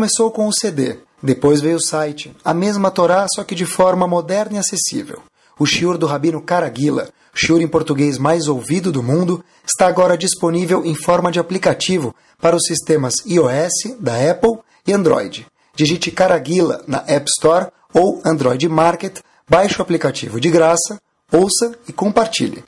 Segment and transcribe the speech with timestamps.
[0.00, 4.06] Começou com o CD, depois veio o site, a mesma Torá, só que de forma
[4.06, 5.22] moderna e acessível.
[5.58, 10.86] O shiur do Rabino Caraguila, shiur em português mais ouvido do mundo, está agora disponível
[10.86, 15.46] em forma de aplicativo para os sistemas iOS, da Apple e Android.
[15.76, 20.98] Digite Caraguila na App Store ou Android Market, baixe o aplicativo de graça,
[21.30, 22.64] ouça e compartilhe.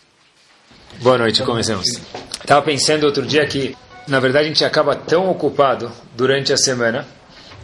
[1.00, 1.86] Boa noite, começamos.
[2.38, 3.74] Estava pensando outro dia que,
[4.06, 7.08] na verdade, a gente acaba tão ocupado durante a semana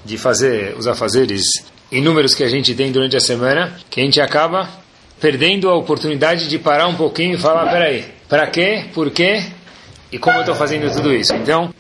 [0.05, 1.45] de fazer os afazeres
[1.91, 4.69] inúmeros que a gente tem durante a semana, que a gente acaba
[5.20, 9.42] perdendo a oportunidade de parar um pouquinho e falar, peraí, para quê, por quê
[10.12, 11.34] e como eu estou fazendo tudo isso.
[11.34, 11.73] Então,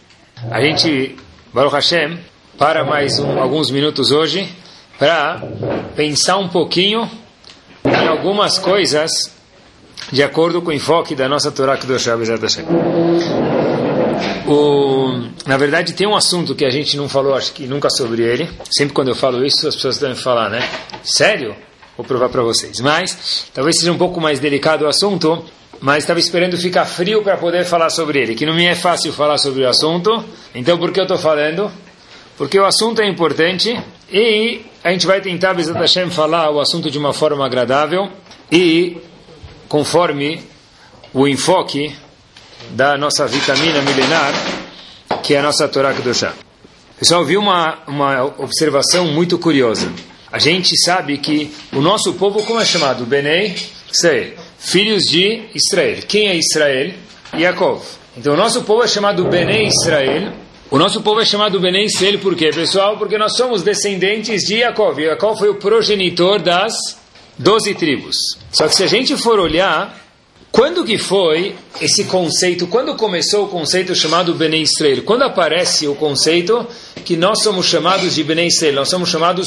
[0.50, 1.16] a gente,
[1.52, 2.18] Baruch Hashem,
[2.56, 4.48] para mais um, alguns minutos hoje
[4.98, 5.40] para
[5.94, 7.08] pensar um pouquinho
[7.84, 9.10] em algumas coisas
[10.12, 12.64] de acordo com o enfoque da nossa Torá Kedoshá Bezat Hashem.
[14.48, 18.22] O, na verdade, tem um assunto que a gente não falou, acho que nunca sobre
[18.22, 18.48] ele.
[18.70, 20.66] Sempre quando eu falo isso, as pessoas devem falar, né?
[21.02, 21.54] Sério?
[21.94, 22.80] Vou provar para vocês.
[22.80, 25.44] Mas, talvez seja um pouco mais delicado o assunto,
[25.82, 29.12] mas estava esperando ficar frio para poder falar sobre ele, que não me é fácil
[29.12, 30.24] falar sobre o assunto.
[30.54, 31.70] Então, por que eu estou falando?
[32.38, 33.78] Porque o assunto é importante
[34.10, 38.08] e a gente vai tentar, Bezat Hashem, falar o assunto de uma forma agradável
[38.50, 38.96] e
[39.68, 40.40] conforme
[41.12, 41.94] o enfoque
[42.70, 44.32] da nossa vitamina milenar,
[45.22, 46.34] que é a nossa Torá Kedoshá.
[46.98, 49.92] Pessoal, vi uma, uma observação muito curiosa.
[50.32, 53.06] A gente sabe que o nosso povo, como é chamado?
[53.06, 53.54] Benei
[53.90, 54.32] Israel.
[54.58, 55.98] Filhos de Israel.
[56.06, 56.92] Quem é Israel?
[57.34, 57.82] Yaakov.
[58.16, 60.32] Então, o nosso povo é chamado Benei Israel.
[60.70, 62.98] O nosso povo é chamado Benei Israel por quê, pessoal?
[62.98, 65.00] Porque nós somos descendentes de Yaakov.
[65.00, 66.74] Yaakov foi o progenitor das
[67.38, 68.16] doze tribos.
[68.50, 69.96] Só que se a gente for olhar
[70.50, 75.02] quando que foi esse conceito, quando começou o conceito chamado Bnei Israel?
[75.04, 76.66] Quando aparece o conceito
[77.04, 79.46] que nós somos chamados de Bnei Israel, nós somos chamados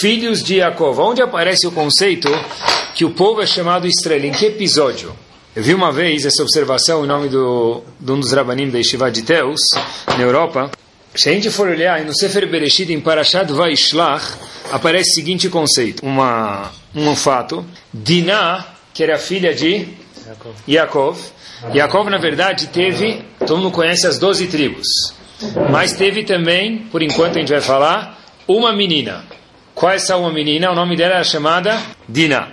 [0.00, 0.98] filhos de Jacob.
[0.98, 2.28] Onde aparece o conceito
[2.94, 4.24] que o povo é chamado Israel?
[4.24, 5.14] Em que episódio?
[5.54, 9.10] Eu vi uma vez essa observação em nome do, de um dos rabanim da Yeshiva
[9.10, 9.60] de Teus,
[10.06, 10.70] na Europa.
[11.14, 14.34] Se a gente for olhar no Sefer Bereshit, em Parashat Vaishlach,
[14.70, 17.64] aparece o seguinte conceito, uma, um fato.
[17.92, 19.86] Dinah, que era filha de
[20.68, 21.16] Yaakov.
[21.72, 24.88] Yaakov, na verdade, teve, todo mundo conhece as doze tribos,
[25.70, 29.24] mas teve também, por enquanto a gente vai falar, uma menina.
[29.72, 30.72] Qual é essa uma menina?
[30.72, 32.48] O nome dela era chamada Dina.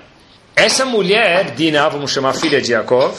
[0.55, 3.15] Essa mulher, Dina, vamos chamar filha de Yaakov,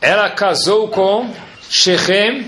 [0.00, 1.30] ela casou com
[1.68, 2.46] Shechem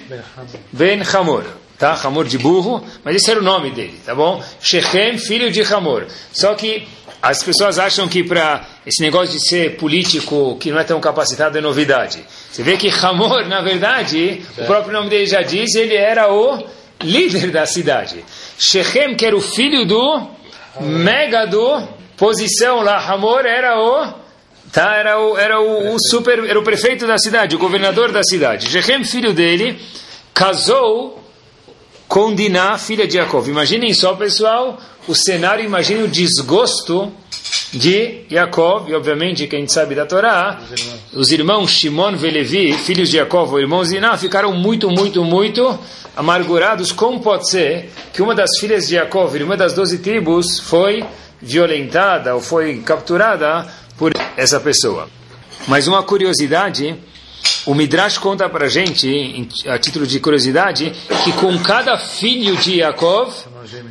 [0.72, 1.44] ben Hamor.
[1.78, 1.92] Tá?
[2.04, 4.42] Hamor de burro, mas esse era o nome dele, tá bom?
[4.60, 6.06] Shechem, filho de Hamor.
[6.32, 6.88] Só que
[7.22, 11.56] as pessoas acham que para esse negócio de ser político que não é tão capacitado
[11.56, 12.24] é novidade.
[12.50, 16.66] Você vê que Hamor, na verdade, o próprio nome dele já diz, ele era o
[17.00, 18.24] líder da cidade.
[18.58, 20.30] Shechem, que era o filho do
[20.80, 24.14] mega do posição lá, Hamor era o
[24.72, 28.24] tá, era o era o, o super era o prefeito da cidade, o governador da
[28.24, 28.68] cidade.
[28.68, 29.80] Shechem, filho dele,
[30.34, 31.22] casou
[32.08, 33.46] com Diná, filha de Jacob.
[33.46, 37.12] Imaginem só, pessoal, o cenário, imagine o desgosto
[37.72, 40.60] de Jacob, e obviamente quem sabe da Torá,
[41.12, 45.78] os irmãos Shimon e Levi, filhos de Jacob, irmãos de Iná, ficaram muito, muito, muito
[46.14, 46.92] amargurados.
[46.92, 51.04] Como pode ser que uma das filhas de Jacob, uma das doze tribos, foi
[51.40, 55.08] violentada ou foi capturada por essa pessoa?
[55.66, 56.94] Mas uma curiosidade,
[57.64, 60.92] o Midrash conta para gente, a título de curiosidade,
[61.24, 63.32] que com cada filho de Jacob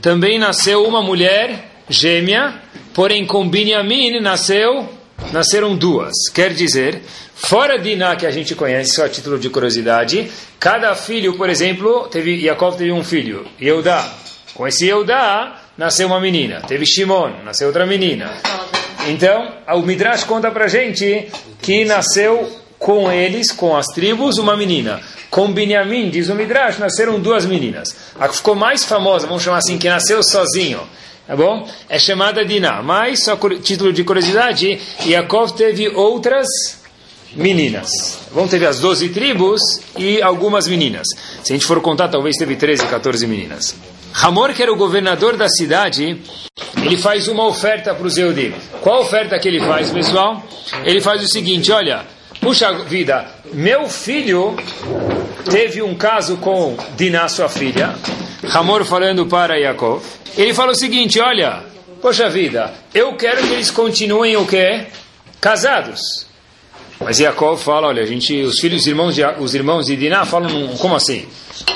[0.01, 2.55] também nasceu uma mulher gêmea,
[2.93, 4.89] porém com Binyamin nasceu,
[5.31, 6.13] nasceram duas.
[6.33, 7.01] Quer dizer,
[7.35, 11.49] fora de Iná que a gente conhece, só a título de curiosidade, cada filho, por
[11.49, 14.13] exemplo, teve Jacob teve um filho, Eudá.
[14.53, 16.61] Com esse Eudá nasceu uma menina.
[16.61, 18.31] Teve Shimon, nasceu outra menina.
[19.07, 21.27] Então, o Midrash conta pra gente
[21.61, 24.99] que nasceu com eles, com as tribos, uma menina.
[25.29, 27.95] Com Binyamin, diz o Midrash, nasceram duas meninas.
[28.19, 30.81] A que ficou mais famosa, vamos chamar assim, que nasceu sozinho,
[31.27, 31.69] tá bom?
[31.87, 32.81] É chamada Diná.
[32.81, 36.47] Mas, só título de curiosidade, Yaakov teve outras
[37.33, 38.17] meninas.
[38.33, 39.61] Bom, teve as 12 tribos
[39.95, 41.05] e algumas meninas.
[41.43, 43.75] Se a gente for contar, talvez teve 13, 14 meninas.
[44.23, 46.19] Hamor, que era o governador da cidade,
[46.83, 48.53] ele faz uma oferta para os Eudim.
[48.81, 50.43] Qual oferta que ele faz, pessoal?
[50.83, 52.19] Ele faz o seguinte, olha...
[52.41, 54.55] Puxa vida, meu filho
[55.47, 57.93] teve um caso com Diná, sua filha,
[58.51, 60.03] Hamor falando para Yaakov.
[60.35, 61.63] Ele fala o seguinte: olha,
[62.01, 64.87] poxa vida, eu quero que eles continuem o quê?
[65.39, 66.01] Casados.
[66.99, 70.25] Mas Yaakov fala: olha, a gente, os filhos, os irmãos de, os irmãos de Diná
[70.25, 71.27] falam: como assim?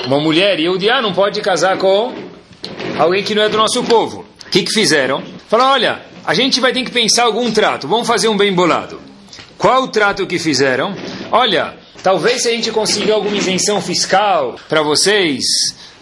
[0.04, 2.12] Uma mulher e Eudiá não pode casar com
[2.98, 4.26] alguém que não é do nosso povo.
[4.44, 5.22] O que, que fizeram?
[5.48, 9.00] Falaram, olha, a gente vai ter que pensar algum trato, vamos fazer um bem bolado.
[9.58, 10.94] Qual o trato que fizeram?
[11.32, 15.42] Olha, talvez se a gente conseguir alguma isenção fiscal para vocês,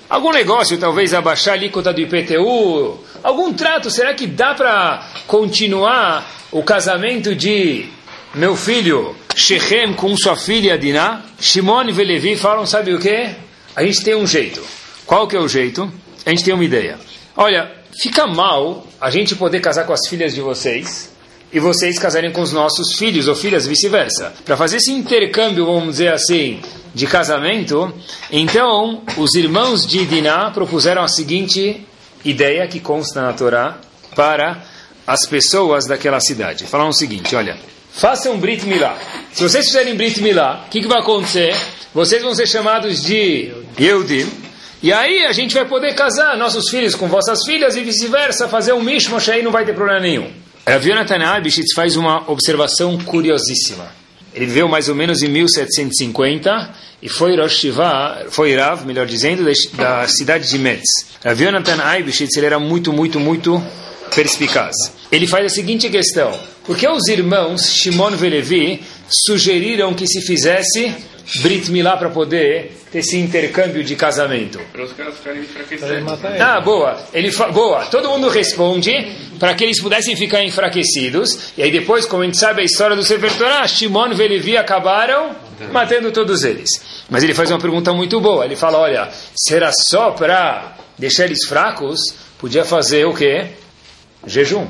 [0.09, 6.29] algum negócio, talvez abaixar a alíquota do IPTU, algum trato, será que dá para continuar
[6.51, 7.87] o casamento de
[8.35, 11.23] meu filho Shechem com sua filha Diná?
[11.41, 13.31] Shimon e Velevi falam, sabe o que?
[13.77, 14.61] A gente tem um jeito.
[15.06, 15.93] Qual que é o jeito?
[16.27, 16.99] A gente tem uma ideia.
[17.37, 17.71] Olha,
[18.03, 21.14] fica mal a gente poder casar com as filhas de vocês
[21.55, 24.35] e vocês casarem com os nossos filhos ou filhas, vice-versa.
[24.45, 26.61] Para fazer esse intercâmbio, vamos dizer assim,
[26.93, 27.95] de casamento,
[28.31, 31.87] então os irmãos de Diná propuseram a seguinte
[32.25, 33.79] ideia que consta na Torá
[34.17, 34.65] para
[35.06, 36.67] as pessoas daquela cidade.
[36.67, 37.56] Falaram o seguinte: olha,
[37.93, 38.99] façam Brit Milá.
[39.33, 41.55] Se vocês fizerem Brit Milá, o que, que vai acontecer?
[41.95, 44.27] Vocês vão ser chamados de Yehudim.
[44.83, 48.73] E aí a gente vai poder casar nossos filhos com vossas filhas e vice-versa, fazer
[48.73, 50.45] um mishmash aí não vai ter problema nenhum.
[50.67, 51.19] Rav Yonatan
[51.75, 53.87] faz uma observação curiosíssima.
[54.33, 59.45] Ele viveu mais ou menos em 1750 e foi Rosh Shiva, foi Rav, melhor dizendo,
[59.75, 60.89] da cidade de Metz.
[61.23, 61.77] Rav Yonatan
[62.37, 63.63] ele era muito, muito, muito
[64.15, 64.75] perspicaz.
[65.13, 66.33] Ele faz a seguinte questão:
[66.65, 68.83] por que os irmãos Shimon e Levi
[69.27, 70.95] sugeriram que se fizesse
[71.43, 74.61] Brit Milá para poder ter esse intercâmbio de casamento?
[74.73, 76.41] Para os caras ficarem enfraquecidos.
[76.41, 77.03] Ah, boa.
[77.12, 77.87] Ele boa.
[77.87, 78.93] Todo mundo responde
[79.38, 81.53] para que eles pudessem ficar enfraquecidos.
[81.56, 84.56] E aí depois, como a gente sabe a história do Sefer Torah, Shimon e Levi
[84.56, 85.35] acabaram
[85.73, 86.69] matando todos eles.
[87.09, 88.44] Mas ele faz uma pergunta muito boa.
[88.44, 92.00] Ele fala, olha, será só para deixar eles fracos?
[92.38, 93.47] Podia fazer o quê?
[94.27, 94.67] Jejum.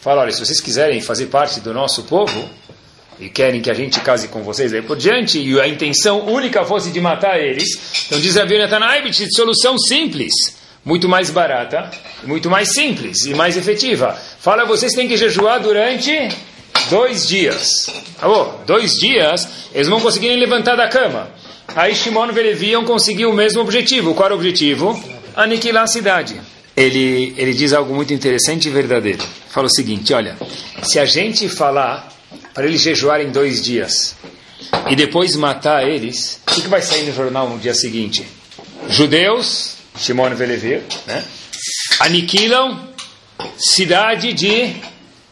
[0.00, 2.48] Fala, olha, se vocês quiserem fazer parte do nosso povo,
[3.20, 6.64] e querem que a gente case com vocês aí por diante, e a intenção única
[6.64, 10.32] fosse de matar eles, então diz a Natanaibit, solução simples,
[10.84, 11.90] muito mais barata,
[12.24, 14.16] muito mais simples e mais efetiva.
[14.40, 16.28] Fala, vocês têm que jejuar durante
[16.90, 17.86] dois dias.
[18.18, 18.62] Tá bom?
[18.66, 21.30] Dois dias, eles vão conseguir levantar da cama.
[21.74, 24.14] Aí Shimon e conseguir o mesmo objetivo.
[24.14, 25.00] Qual era o objetivo?
[25.34, 26.40] Aniquilar a cidade.
[26.76, 29.22] Ele, ele diz algo muito interessante e verdadeiro.
[29.48, 30.36] Fala o seguinte, olha,
[30.82, 32.08] se a gente falar
[32.54, 34.16] para eles jejuarem dois dias
[34.88, 38.26] e depois matar eles, o que, vai sair no jornal no dia seguinte?
[38.88, 41.24] Judeus, Shimon Velevir, né?
[42.00, 42.88] aniquilam
[43.58, 44.74] cidade de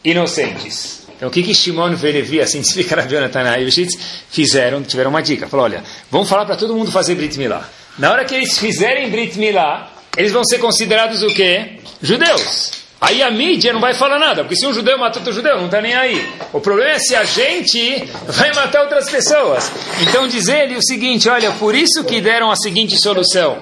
[0.03, 1.01] inocentes.
[1.15, 3.97] Então o que que Shimon Velevi, assim explica a Jonathan Aivishitz,
[4.29, 5.47] fizeram, tiveram uma dica.
[5.47, 7.69] Falou, olha, vamos falar para todo mundo fazer Brit Milá.
[7.97, 11.79] Na hora que eles fizerem Brit Milá, eles vão ser considerados o quê?
[12.01, 12.80] Judeus.
[13.01, 15.65] Aí a mídia não vai falar nada, porque se um judeu mata outro judeu, não
[15.65, 16.23] está nem aí.
[16.53, 19.71] O problema é se a gente vai matar outras pessoas.
[20.01, 23.57] Então diz ele o seguinte, olha, por isso que deram a seguinte solução.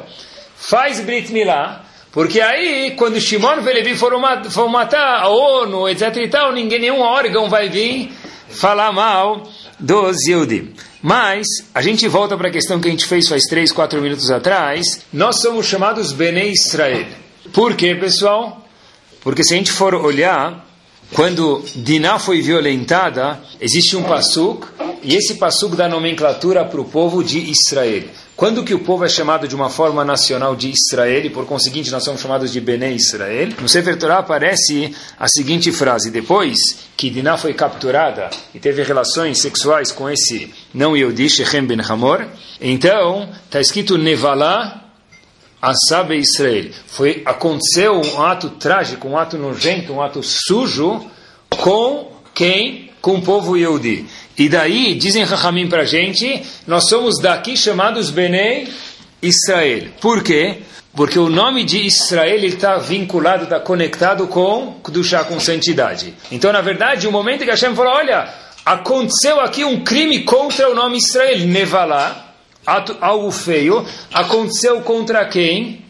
[0.57, 6.17] Faz Brit Milá, porque aí, quando Shimon e Levi foram, foram matar a ONU, etc
[6.17, 8.11] e tal, ninguém, nenhum órgão vai vir
[8.49, 9.43] falar mal
[9.79, 10.73] dos Yehudim.
[11.01, 14.29] Mas, a gente volta para a questão que a gente fez faz 3, 4 minutos
[14.31, 15.05] atrás.
[15.13, 17.05] Nós somos chamados Bene Israel.
[17.53, 18.68] Por quê, pessoal?
[19.21, 20.65] Porque se a gente for olhar,
[21.13, 24.67] quando Diná foi violentada, existe um passuk,
[25.01, 28.03] e esse passuk dá nomenclatura para o povo de Israel.
[28.35, 31.91] Quando que o povo é chamado de uma forma nacional de Israel, e por conseguinte
[31.91, 36.57] nós somos chamados de Bene Israel, no Sefer Torah aparece a seguinte frase, depois
[36.95, 42.25] que Diná foi capturada e teve relações sexuais com esse não Yehudi, Shechem Ben Hamor,
[42.61, 44.88] então está escrito Nevalá,
[45.61, 46.69] Asabe Israel.
[46.87, 51.05] Foi, aconteceu um ato trágico, um ato nojento, um ato sujo
[51.49, 52.91] com quem?
[53.01, 54.05] Com o povo Yehudi.
[54.37, 58.69] E daí, dizem Rahamim para a gente, nós somos daqui chamados Benei
[59.21, 59.89] Israel.
[59.99, 60.59] Por quê?
[60.95, 66.13] Porque o nome de Israel está vinculado, está conectado com Kudushá, com santidade.
[66.31, 68.33] Então, na verdade, o momento que Hashem falou, olha,
[68.65, 72.28] aconteceu aqui um crime contra o nome Israel, Nevalá,
[72.69, 75.83] ato, algo feio, aconteceu contra quem?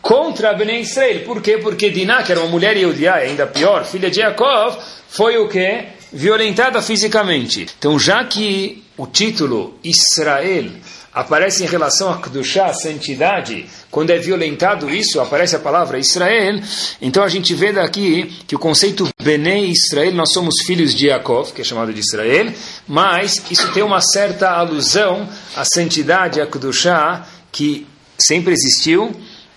[0.00, 1.24] Contra Bnei Israel.
[1.24, 1.58] Por quê?
[1.58, 4.76] Porque Diná, que era uma mulher Yehudiá, ainda pior, filha de Yaakov,
[5.08, 5.86] foi o quê?
[6.12, 7.66] Violentada fisicamente.
[7.78, 10.70] Então, já que o título Israel
[11.14, 16.60] aparece em relação a Kedushá, a santidade, quando é violentado isso, aparece a palavra Israel,
[17.00, 21.52] então a gente vê daqui que o conceito Bene Israel, nós somos filhos de Yaakov,
[21.52, 22.52] que é chamado de Israel,
[22.88, 27.86] mas isso tem uma certa alusão à santidade, a Kedushá, que
[28.18, 29.14] sempre existiu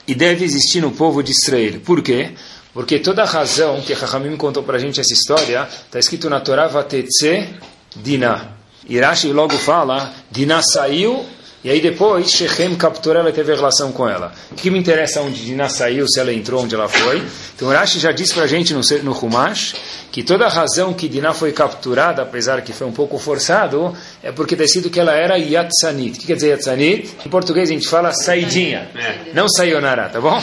[0.08, 1.80] e deve existir no povo de Israel.
[1.84, 2.32] Por quê?
[2.72, 6.40] Porque toda a razão que Chachamim contou para a gente essa história, está escrito na
[6.40, 7.50] Torá Vatetze
[7.96, 8.56] Dinah.
[8.88, 11.26] Irashi logo fala, Dinah saiu
[11.64, 14.32] E aí depois Shechem capturou ela e teve relação com ela.
[14.52, 17.24] O que me interessa onde Dinah saiu, se ela entrou, onde ela foi.
[17.56, 19.76] Então Rashi já disse para a gente no, no Humash
[20.12, 24.31] que toda a razão que Dinah foi capturada, apesar que foi um pouco forçado, é
[24.31, 26.17] porque tem sido que ela era Yatsanit.
[26.17, 27.09] O que quer dizer Yatsanit?
[27.25, 28.89] Em português a gente fala saidinha,
[29.33, 30.41] não sayonara, tá bom?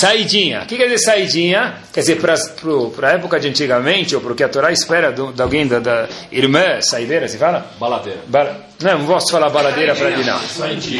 [0.00, 0.62] Saidinha.
[0.62, 1.76] O que quer dizer saidinha?
[1.92, 5.78] Quer dizer, para a época de antigamente, ou porque a Torá espera de alguém da,
[5.78, 7.66] da irmã saideira, se fala?
[7.78, 8.20] Baladeira.
[8.26, 10.38] Ba não, não posso falar baladeira para Diná.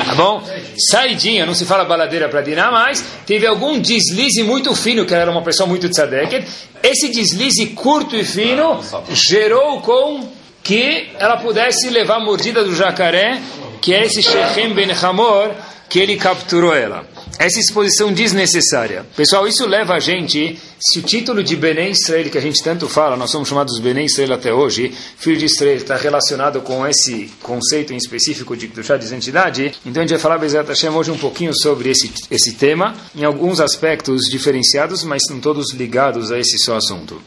[0.05, 0.43] Tá bom?
[0.91, 5.23] Saidinha, não se fala baladeira para Diná, mas teve algum deslize muito fino, que ela
[5.23, 6.45] era uma pessoa muito tzadeket.
[6.83, 8.81] Esse deslize curto e fino
[9.13, 10.38] gerou com
[10.69, 13.41] que ela pudesse levar a mordida do jacaré,
[13.81, 15.51] que é esse Shechem Ben Hamor,
[15.89, 17.07] que ele capturou ela
[17.39, 19.07] essa exposição desnecessária.
[19.17, 22.87] Pessoal, isso leva a gente, se o título de Benem Israel, que a gente tanto
[22.87, 27.31] fala, nós somos chamados Benem Israel até hoje, filho de Israel, está relacionado com esse
[27.41, 31.11] conceito em específico de chá de identidade, então a gente vai falar, Bezerra Hashem, hoje
[31.11, 36.39] um pouquinho sobre esse, esse tema, em alguns aspectos diferenciados, mas não todos ligados a
[36.39, 37.23] esse só assunto.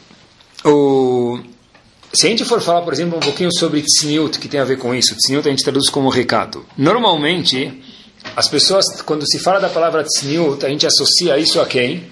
[0.64, 1.40] O...
[2.12, 4.76] Se a gente for falar, por exemplo, um pouquinho sobre Tzniut, que tem a ver
[4.76, 6.64] com isso, Tzniut a gente traduz como recato.
[6.76, 7.82] Normalmente,
[8.36, 12.04] as pessoas, quando se fala da palavra tzniut, a gente associa isso a quem?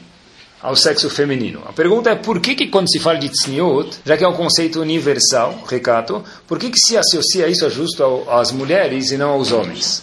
[0.61, 1.63] Ao sexo feminino.
[1.67, 4.35] A pergunta é por que, que quando se fala de tzniut, já que é um
[4.35, 9.31] conceito universal, recato, por que, que se associa isso a justo às mulheres e não
[9.31, 10.03] aos homens?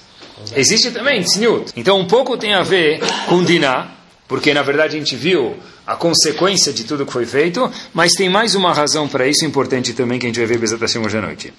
[0.55, 1.71] Existe também tzniut.
[1.75, 3.91] Então um pouco tem a ver com diná,
[4.27, 5.55] porque na verdade a gente viu
[5.87, 9.93] a consequência de tudo que foi feito, mas tem mais uma razão para isso importante
[9.93, 11.53] também que a gente vai ver Bezat hoje à noite.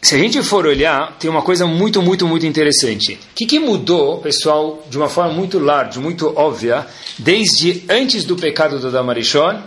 [0.00, 3.14] Se a gente for olhar, tem uma coisa muito, muito, muito interessante.
[3.14, 6.86] O que, que mudou, pessoal, de uma forma muito larga, muito óbvia,
[7.18, 9.60] desde antes do pecado do Damarishon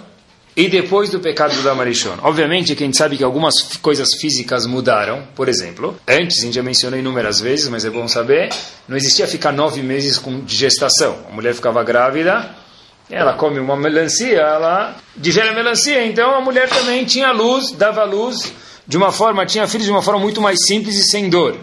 [0.55, 2.17] e depois do pecado do Damarishon?
[2.23, 5.27] Obviamente que a gente sabe que algumas coisas físicas mudaram.
[5.35, 8.49] Por exemplo, antes, a gente já mencionou inúmeras vezes, mas é bom saber,
[8.87, 11.15] não existia ficar nove meses de gestação.
[11.29, 12.62] A mulher ficava grávida,
[13.09, 18.03] ela come uma melancia, ela digere a melancia, então a mulher também tinha luz, dava
[18.03, 18.53] luz
[18.87, 21.57] de uma forma, tinha filhos de uma forma muito mais simples e sem dor.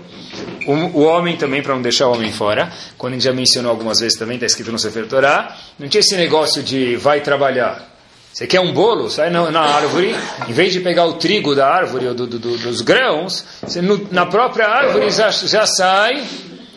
[0.66, 3.70] O, o homem também, para não deixar o homem fora, quando a gente já mencionou
[3.70, 7.88] algumas vezes também, está escrito no Sefer Torah, não tinha esse negócio de vai trabalhar.
[8.32, 9.10] Você quer um bolo?
[9.10, 10.14] Sai na, na árvore,
[10.48, 14.06] em vez de pegar o trigo da árvore ou do, do, dos grãos, você no,
[14.12, 16.24] na própria árvore já, já sai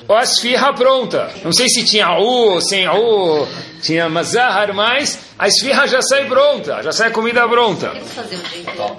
[0.10, 1.31] a esfirra pronta.
[1.43, 3.48] Não sei se tinha u ou sem u,
[3.81, 7.93] tinha mazahar, mas a esfirra já sai pronta, já sai comida pronta.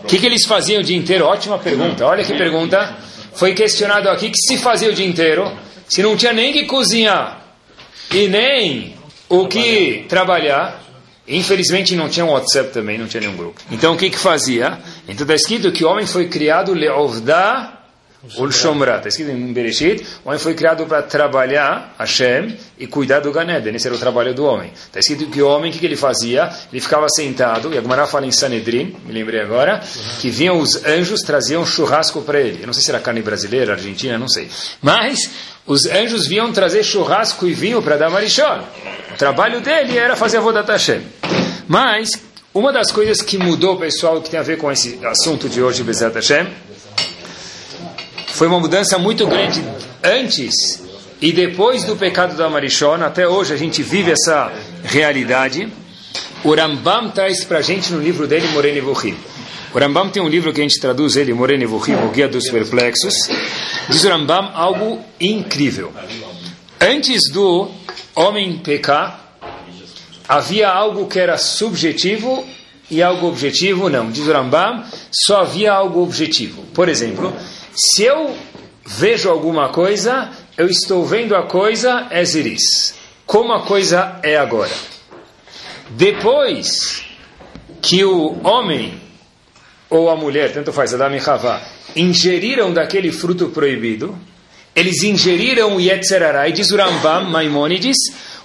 [0.03, 1.27] O que, que eles faziam o dia inteiro?
[1.27, 2.07] Ótima pergunta.
[2.07, 2.97] Olha que pergunta.
[3.35, 5.51] Foi questionado aqui que se fazia o dia inteiro,
[5.89, 7.45] se não tinha nem que cozinhar
[8.13, 8.95] e nem
[9.29, 10.83] o que trabalhar.
[11.27, 13.61] Infelizmente não tinha um WhatsApp também, não tinha nenhum grupo.
[13.71, 14.79] Então o que que fazia?
[15.09, 17.84] Então está escrito que o homem foi criado leovda
[18.39, 23.21] Ul Shomra, está escrito em Bereshit, o homem foi criado para trabalhar Hashem e cuidar
[23.21, 24.73] do Ganeden, esse era o trabalho do homem.
[24.75, 26.51] Está escrito que o homem, o que, que ele fazia?
[26.73, 29.83] Ele ficava sentado, e a Gemara fala em Sanedrin, me lembrei agora,
[30.21, 32.63] que vinham os anjos, traziam churrasco para ele.
[32.63, 34.49] Eu não sei se era carne brasileira, argentina, não sei.
[34.81, 35.31] Mas
[35.67, 38.63] os anjos vinham trazer churrasco e vinho para dar marichon.
[39.13, 41.03] O trabalho dele era fazer a Vodat Hashem.
[41.69, 42.11] Mas,
[42.53, 45.83] uma das coisas que mudou, pessoal, que tem a ver com esse assunto de hoje,
[45.83, 46.47] Bezat Hashem,
[48.35, 49.63] foi uma mudança muito grande
[50.03, 50.83] antes
[51.23, 53.07] e depois do pecado da Marichona.
[53.07, 55.69] Até hoje a gente vive essa realidade.
[56.43, 59.17] O Rambam traz para a gente no livro dele, Morene Vuhim.
[59.73, 62.51] O Rambam tem um livro que a gente traduz ele, Morene Vuhim, o Guia dos
[62.51, 63.15] Perplexos.
[63.89, 65.93] Diz o Rambam algo incrível.
[66.81, 67.71] Antes do
[68.17, 69.39] homem pecar,
[70.29, 72.45] havia algo que era subjetivo
[72.91, 74.11] e algo objetivo não.
[74.11, 76.63] Diz o Rambam, só havia algo objetivo.
[76.75, 77.33] Por exemplo,
[77.75, 78.37] se eu
[78.87, 82.95] vejo alguma coisa, eu estou vendo a coisa ziris.
[83.27, 84.73] Como a coisa é agora.
[85.91, 87.05] Depois
[87.83, 89.01] que o homem
[89.91, 91.63] ou a mulher, tanto faz, Adam e Havá,
[91.95, 94.19] ingeriram daquele fruto proibido,
[94.75, 97.97] eles ingeriram o Yetzerará, e diz o Rambam, Maimonides,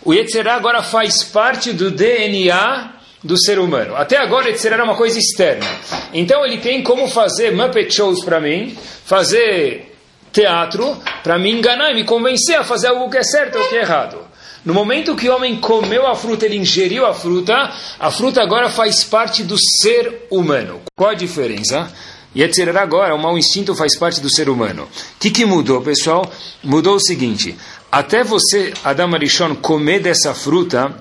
[0.03, 3.95] o Yetzerará agora faz parte do DNA do ser humano.
[3.95, 5.65] Até agora ele era uma coisa externa.
[6.13, 9.95] Então ele tem como fazer Muppet Shows para mim, fazer
[10.31, 13.75] teatro para me enganar e me convencer a fazer algo que é certo ou que
[13.75, 14.29] é errado.
[14.63, 18.69] No momento que o homem comeu a fruta, ele ingeriu a fruta, a fruta agora
[18.69, 20.81] faz parte do ser humano.
[20.95, 21.91] Qual a diferença?
[22.35, 24.83] Yetzirah agora, o mau instinto faz parte do ser humano.
[24.83, 26.29] O que, que mudou, pessoal?
[26.63, 27.57] Mudou o seguinte:
[27.91, 30.93] até você, Adam Arishon, comer dessa fruta,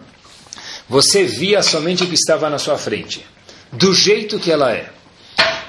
[0.88, 3.24] você via somente o que estava na sua frente,
[3.72, 4.90] do jeito que ela é.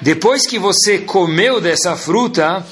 [0.02, 2.66] Depois que você comeu dessa fruta,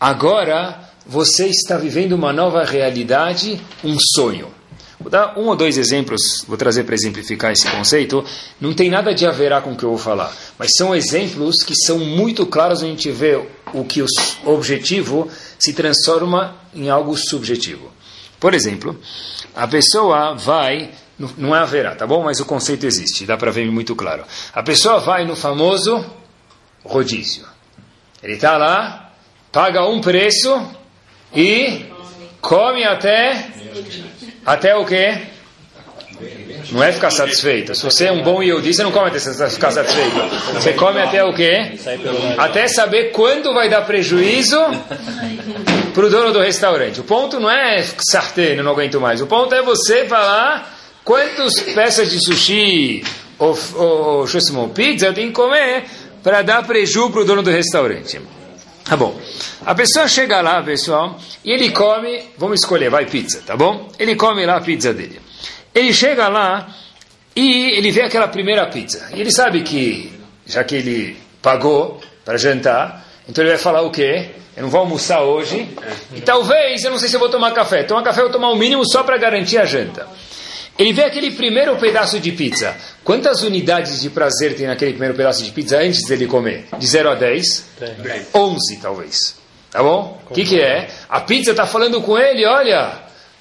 [0.00, 4.48] agora você está vivendo uma nova realidade, um sonho.
[5.00, 8.22] Vou dar um ou dois exemplos, vou trazer para exemplificar esse conceito.
[8.60, 11.74] Não tem nada de haverá com o que eu vou falar, mas são exemplos que
[11.74, 13.42] são muito claros a gente vê
[13.72, 14.06] o que o
[14.44, 15.28] objetivo
[15.58, 17.90] se transforma em algo subjetivo.
[18.38, 18.98] Por exemplo,
[19.54, 20.90] a pessoa vai,
[21.36, 22.22] não é haverá, tá bom?
[22.22, 24.24] Mas o conceito existe, dá para ver muito claro.
[24.52, 26.04] A pessoa vai no famoso
[26.84, 27.44] rodízio.
[28.22, 29.12] Ele está lá,
[29.52, 30.66] paga um preço
[31.34, 31.86] e
[32.40, 33.48] come até
[34.44, 35.26] até o quê?
[36.72, 37.74] Não é ficar satisfeito.
[37.74, 40.16] Se você é um bom Yehudi, você não come até ficar satisfeito.
[40.54, 41.72] Você come até o quê?
[42.38, 44.58] Até saber quando vai dar prejuízo
[45.94, 47.00] para o dono do restaurante.
[47.00, 49.20] O ponto não é sarteno, não aguento mais.
[49.20, 53.04] O ponto é você falar quantas peças de sushi
[53.38, 54.26] ou, ou,
[54.56, 55.84] ou pizza eu tenho que comer
[56.22, 58.20] para dar prejuízo para o dono do restaurante.
[58.84, 59.18] Tá bom.
[59.64, 63.88] A pessoa chega lá, pessoal, e ele come, vamos escolher, vai pizza, tá bom?
[63.98, 65.20] Ele come lá a pizza dele.
[65.74, 66.68] Ele chega lá
[67.34, 69.08] e ele vê aquela primeira pizza.
[69.14, 70.12] E ele sabe que,
[70.44, 74.30] já que ele pagou para jantar, então ele vai falar o quê?
[74.56, 75.68] Eu não vou almoçar hoje.
[76.14, 77.84] E talvez, eu não sei se eu vou tomar café.
[77.84, 80.06] Tomar café eu vou tomar o mínimo só para garantir a janta.
[80.80, 82.74] Ele vê aquele primeiro pedaço de pizza.
[83.04, 86.64] Quantas unidades de prazer tem naquele primeiro pedaço de pizza antes dele comer?
[86.78, 87.66] De 0 a 10?
[88.34, 89.36] 11, talvez.
[89.70, 90.18] Tá bom?
[90.30, 90.88] O que, que é?
[91.06, 92.94] A pizza está falando com ele, olha,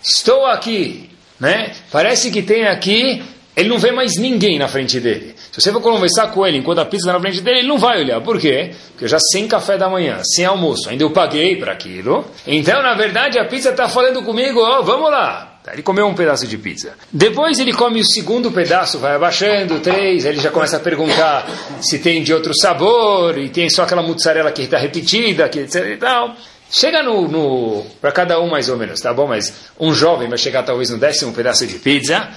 [0.03, 1.09] estou aqui.
[1.39, 1.71] Né?
[1.89, 3.23] Parece que tem aqui,
[3.55, 5.33] ele não vê mais ninguém na frente dele.
[5.49, 7.77] Se você for conversar com ele enquanto a pizza está na frente dele, ele não
[7.77, 8.19] vai olhar.
[8.19, 8.71] Por quê?
[8.89, 12.25] Porque eu já sem café da manhã, sem almoço, ainda eu paguei para aquilo.
[12.45, 15.58] Então, na verdade, a pizza está falando comigo, oh, vamos lá.
[15.73, 16.93] Ele comeu um pedaço de pizza.
[17.11, 21.47] Depois ele come o segundo pedaço, vai abaixando, três, aí ele já começa a perguntar
[21.81, 25.85] se tem de outro sabor, e tem só aquela mussarela que está repetida, que etc
[25.85, 26.35] e tal.
[26.71, 29.27] Chega no, no para cada um mais ou menos, tá bom?
[29.27, 32.29] Mas um jovem vai chegar talvez no décimo pedaço de pizza,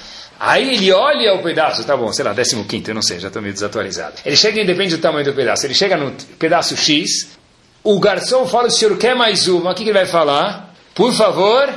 [0.44, 3.28] Aí ele olha o pedaço, tá bom, sei lá, décimo quinto, eu não sei, já
[3.28, 4.14] estou meio desatualizado.
[4.26, 7.28] Ele chega, depende do tamanho do pedaço, ele chega no pedaço X,
[7.84, 10.74] o garçom fala, o senhor quer mais uma, o que, que ele vai falar?
[10.96, 11.68] Por favor,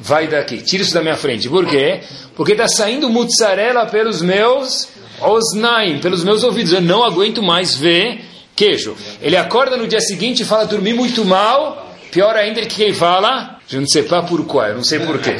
[0.00, 1.48] vai daqui, tira isso da minha frente.
[1.48, 2.00] Por quê?
[2.34, 4.88] Porque está saindo mussarela pelos meus
[5.20, 6.72] osnaim, pelos meus ouvidos.
[6.72, 8.96] Eu não aguento mais ver queijo.
[9.20, 11.86] Ele acorda no dia seguinte e fala, dormi muito mal.
[12.10, 15.36] Pior ainda, que ele fala, je ne sais pas eu não sei porquê.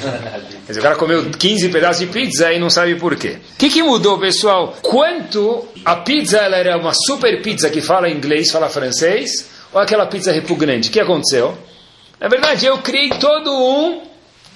[0.66, 3.38] Dizer, o cara comeu 15 pedaços de pizza e não sabe porquê.
[3.55, 4.77] O que, que mudou, pessoal?
[4.83, 10.05] Quanto a pizza ela era uma super pizza que fala inglês, fala francês, ou aquela
[10.07, 10.90] pizza repugnante?
[10.90, 11.57] O que aconteceu?
[12.21, 14.03] Na verdade, eu criei todo um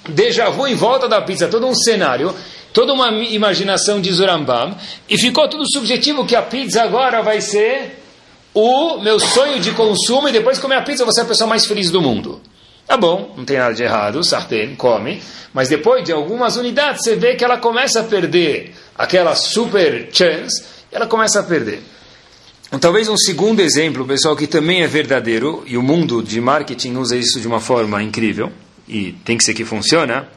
[0.09, 2.33] déjà vu em volta da pizza, todo um cenário,
[2.71, 4.75] toda uma imaginação de Zurambam,
[5.09, 7.99] e ficou tudo subjetivo que a pizza agora vai ser
[8.53, 11.65] o meu sonho de consumo, e depois comer a pizza vou ser a pessoa mais
[11.65, 12.41] feliz do mundo.
[12.85, 15.21] Tá bom, não tem nada de errado, sartén, come,
[15.53, 20.63] mas depois de algumas unidades você vê que ela começa a perder aquela super chance,
[20.91, 21.81] e ela começa a perder.
[22.67, 26.95] Então, talvez um segundo exemplo, pessoal, que também é verdadeiro, e o mundo de marketing
[26.95, 28.51] usa isso de uma forma incrível,
[28.87, 30.27] e tem que ser que funciona.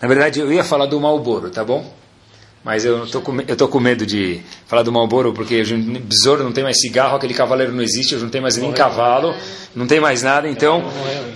[0.00, 1.95] Na verdade, eu ia falar do Malboro, tá bom?
[2.66, 6.42] Mas eu estou com, eu tô com medo de falar do Malboro, porque o besouro
[6.42, 9.32] não tem mais cigarro, aquele cavaleiro não existe, eu não tenho mais nem cavalo,
[9.72, 10.48] não tem mais nada.
[10.48, 10.82] Então,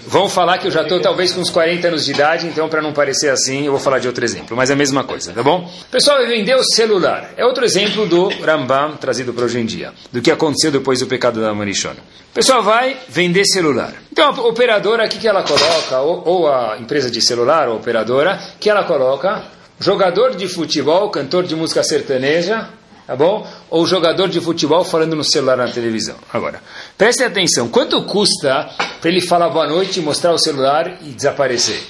[0.09, 2.83] vamos falar que eu já estou talvez com uns 40 anos de idade, então para
[2.83, 4.57] não parecer assim, eu vou falar de outro exemplo.
[4.57, 5.71] Mas é a mesma coisa, tá bom?
[5.89, 7.31] Pessoal, vendeu o celular.
[7.37, 11.07] É outro exemplo do Rambam trazido para hoje em dia, do que aconteceu depois do
[11.07, 12.01] pecado da Marichona.
[12.33, 13.95] O pessoal vai vender celular.
[14.11, 16.01] Então, a operadora, o que, que ela coloca?
[16.01, 19.60] Ou, ou a empresa de celular, a operadora, que ela coloca?
[19.81, 22.69] Jogador de futebol, cantor de música sertaneja,
[23.07, 23.47] tá bom?
[23.71, 26.17] Ou jogador de futebol falando no celular na televisão.
[26.33, 26.63] Agora,
[26.99, 28.69] prestem atenção, quanto custa
[29.01, 31.83] para ele falar boa noite, mostrar o celular e desaparecer?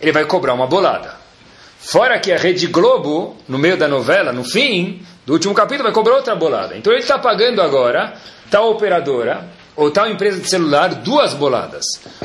[0.00, 1.16] Ele vai cobrar uma bolada.
[1.78, 5.92] Fora que a Rede Globo, no meio da novela, no fim do último capítulo, vai
[5.92, 6.76] cobrar outra bolada.
[6.76, 8.14] Então ele está pagando agora,
[8.50, 11.84] tal operadora, ou tal empresa de celular, duas boladas.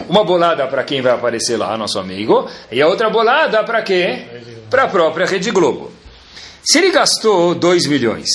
[0.09, 4.23] Uma bolada para quem vai aparecer lá, nosso amigo, e a outra bolada para quê?
[4.71, 5.91] para a própria Rede Globo.
[6.63, 8.27] Se ele gastou 2 milhões,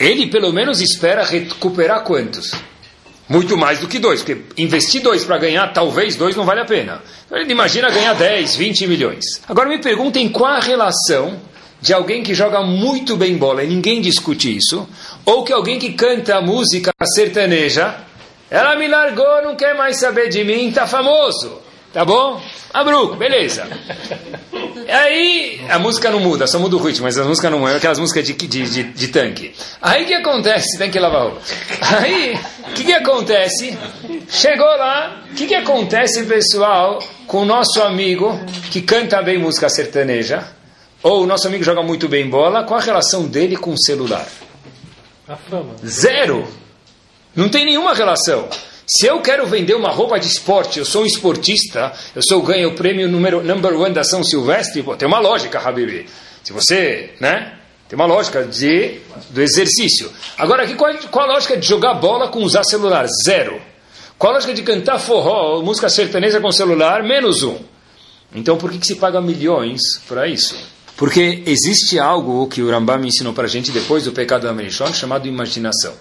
[0.00, 2.54] ele pelo menos espera recuperar quantos?
[3.28, 6.64] Muito mais do que dois, porque investir dois para ganhar talvez dois não vale a
[6.64, 7.02] pena.
[7.26, 9.24] Então ele imagina ganhar 10, 20 milhões.
[9.46, 11.38] Agora me perguntem qual a relação
[11.80, 14.88] de alguém que joga muito bem bola e ninguém discute isso,
[15.28, 17.96] ou que alguém que canta música sertaneja,
[18.50, 21.60] ela me largou, não quer mais saber de mim, tá famoso.
[21.92, 22.40] Tá bom?
[22.72, 23.66] Abruco, beleza.
[24.88, 27.98] Aí a música não muda, só muda o ritmo, mas a música não muda, aquelas
[27.98, 29.54] músicas de, de, de, de tanque.
[29.82, 30.78] Aí o que acontece?
[30.78, 31.40] Tem que lavar roupa.
[31.82, 33.76] Aí, o que, que acontece?
[34.30, 39.68] Chegou lá, o que, que acontece, pessoal, com o nosso amigo que canta bem música
[39.68, 40.42] sertaneja?
[41.02, 44.26] Ou o nosso amigo joga muito bem bola, qual a relação dele com o celular?
[45.86, 46.48] Zero.
[47.36, 48.48] Não tem nenhuma relação.
[48.86, 52.70] Se eu quero vender uma roupa de esporte, eu sou um esportista, eu sou ganho
[52.70, 56.08] o prêmio número number one da São Silvestre, pô, tem uma lógica, Habibi.
[56.42, 57.58] Se você, né?
[57.88, 60.10] Tem uma lógica de, do exercício.
[60.38, 63.06] Agora, aqui, qual, qual a lógica de jogar bola com usar celular?
[63.26, 63.60] Zero.
[64.18, 67.02] Qual a lógica de cantar forró, música sertaneja com celular?
[67.02, 67.58] Menos um.
[68.34, 70.56] Então, por que, que se paga milhões para isso?
[70.98, 74.92] Porque existe algo que o Rambam ensinou para a gente depois do pecado da Merishon,
[74.92, 75.94] chamado imaginação.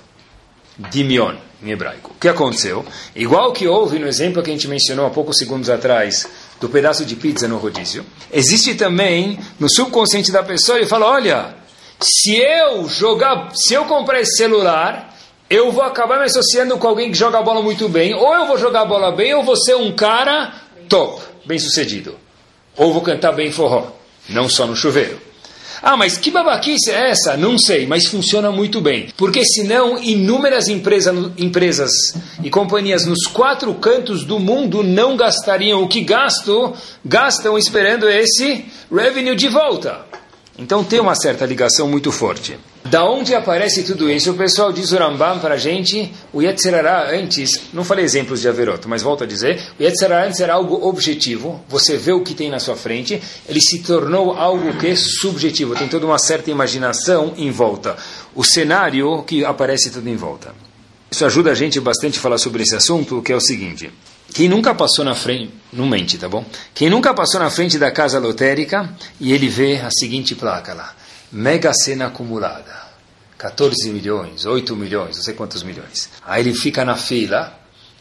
[0.75, 2.13] Dimion, em hebraico.
[2.15, 2.83] O que aconteceu?
[3.15, 6.27] Igual que houve no exemplo que a gente mencionou há poucos segundos atrás,
[6.59, 11.55] do pedaço de pizza no rodízio, existe também no subconsciente da pessoa, ele fala, olha,
[12.01, 15.15] se eu jogar, se eu comprar esse celular,
[15.47, 18.47] eu vou acabar me associando com alguém que joga a bola muito bem, ou eu
[18.47, 20.55] vou jogar a bola bem, ou vou ser um cara
[20.89, 22.15] top, bem sucedido.
[22.75, 23.91] Ou vou cantar bem forró,
[24.29, 25.27] não só no chuveiro.
[25.81, 27.37] Ah, mas que babaquice é essa?
[27.37, 29.09] Não sei, mas funciona muito bem.
[29.15, 31.91] Porque senão inúmeras empresa, empresas
[32.43, 36.73] e companhias nos quatro cantos do mundo não gastariam o que gasto,
[37.05, 40.05] gastam esperando esse revenue de volta.
[40.57, 42.57] Então tem uma certa ligação muito forte.
[42.89, 44.31] Da onde aparece tudo isso?
[44.31, 48.47] O pessoal diz o Rambam para a gente, o Yetzirará antes, não falei exemplos de
[48.47, 52.33] Averot, mas volto a dizer, o Yetzirará antes era algo objetivo, você vê o que
[52.33, 56.49] tem na sua frente, ele se tornou algo que é subjetivo, tem toda uma certa
[56.49, 57.97] imaginação em volta.
[58.33, 60.55] O cenário que aparece tudo em volta.
[61.11, 63.91] Isso ajuda a gente bastante a falar sobre esse assunto, que é o seguinte.
[64.33, 66.45] Quem nunca passou na frente, não mente, tá bom?
[66.73, 70.93] Quem nunca passou na frente da casa lotérica e ele vê a seguinte placa lá,
[71.31, 72.73] Mega Sena acumulada,
[73.37, 76.09] 14 milhões, 8 milhões, não sei quantos milhões.
[76.25, 77.57] Aí ele fica na fila,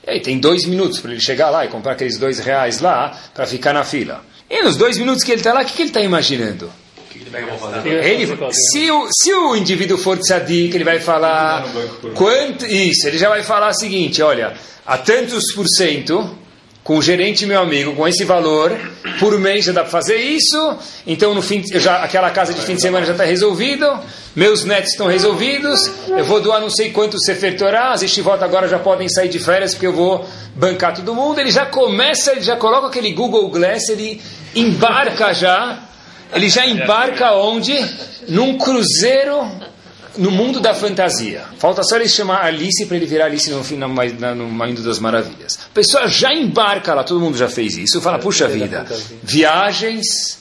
[0.06, 3.18] e aí tem dois minutos para ele chegar lá e comprar aqueles dois reais lá
[3.34, 4.24] para ficar na fila.
[4.48, 6.70] E nos dois minutos que ele está lá, o que, que ele está imaginando?
[7.84, 11.66] Ele, se, o, se o indivíduo for tzadik, ele vai falar
[12.14, 14.54] quanto, isso, ele já vai falar o seguinte, olha,
[14.86, 16.36] a tantos por cento,
[16.86, 18.70] com o gerente meu amigo, com esse valor,
[19.18, 22.76] por mês já dá para fazer isso, então no fim, já, aquela casa de fim
[22.76, 23.84] de semana já está resolvido,
[24.36, 28.68] meus netos estão resolvidos, eu vou doar não sei quanto Sefer Torah, as estivotas agora
[28.68, 32.42] já podem sair de férias porque eu vou bancar todo mundo, ele já começa, ele
[32.42, 34.22] já coloca aquele Google Glass, ele
[34.54, 35.80] embarca já,
[36.32, 37.74] ele já embarca onde?
[38.28, 39.50] Num cruzeiro
[40.18, 41.44] no mundo da fantasia.
[41.58, 45.58] Falta só ele chamar Alice para ele virar Alice no, no, no Mundo das Maravilhas.
[45.70, 48.00] A pessoa já embarca lá, todo mundo já fez isso.
[48.00, 48.86] Fala, puxa vida,
[49.22, 50.38] viagens,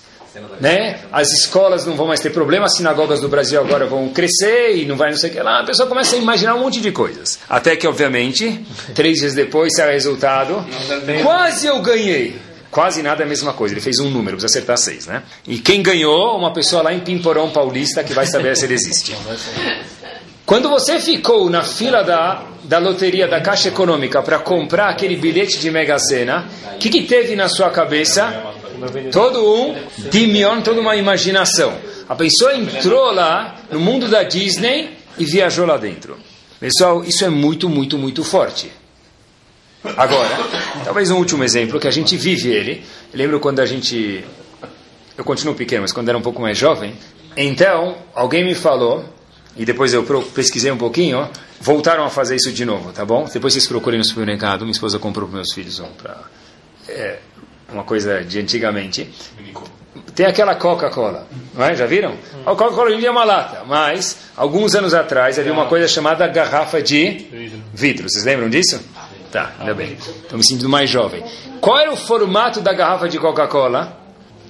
[0.59, 0.99] né?
[1.11, 4.85] As escolas não vão mais ter problema, as sinagogas do Brasil agora vão crescer e
[4.85, 5.61] não vai não sei o que lá.
[5.61, 7.39] A pessoa começa a imaginar um monte de coisas.
[7.49, 10.65] Até que, obviamente, três dias depois sai o resultado.
[11.23, 12.35] Quase eu ganhei.
[12.75, 13.73] Quase nada é a mesma coisa.
[13.73, 15.23] Ele fez um número, precisa acertar seis, né?
[15.47, 16.37] E quem ganhou?
[16.37, 19.15] Uma pessoa lá em Pimporão Paulista que vai saber se ele existe.
[20.45, 25.57] Quando você ficou na fila da, da loteria da Caixa Econômica para comprar aquele bilhete
[25.57, 28.43] de Mega Sena, o que, que teve na sua cabeça?
[29.09, 29.73] Todo um
[30.11, 31.77] dimion, toda uma imaginação.
[32.09, 36.17] A pessoa entrou lá no mundo da Disney e viajou lá dentro.
[36.59, 38.69] Pessoal, isso é muito, muito, muito forte.
[39.95, 40.37] Agora,
[40.85, 42.83] talvez um último exemplo, que a gente vive ele.
[43.11, 44.23] Eu lembro quando a gente.
[45.17, 46.93] Eu continuo pequeno, mas quando era um pouco mais jovem.
[47.35, 49.03] Então, alguém me falou,
[49.57, 51.27] e depois eu pesquisei um pouquinho,
[51.59, 53.25] voltaram a fazer isso de novo, tá bom?
[53.31, 56.21] Depois vocês procurem no supermercado, minha esposa comprou para meus filhos um para.
[56.87, 57.17] É,
[57.73, 59.09] uma coisa de antigamente.
[60.13, 61.75] Tem aquela Coca-Cola, não é?
[61.75, 62.15] Já viram?
[62.45, 65.87] A Coca-Cola hoje em dia é uma lata, mas alguns anos atrás havia uma coisa
[65.87, 67.27] chamada garrafa de
[67.73, 68.07] vidro.
[68.09, 68.79] Vocês lembram disso?
[69.35, 69.97] Tá, ainda bem.
[69.99, 71.21] Estou me sentindo mais jovem.
[71.59, 73.99] Qual era o formato da garrafa de Coca-Cola?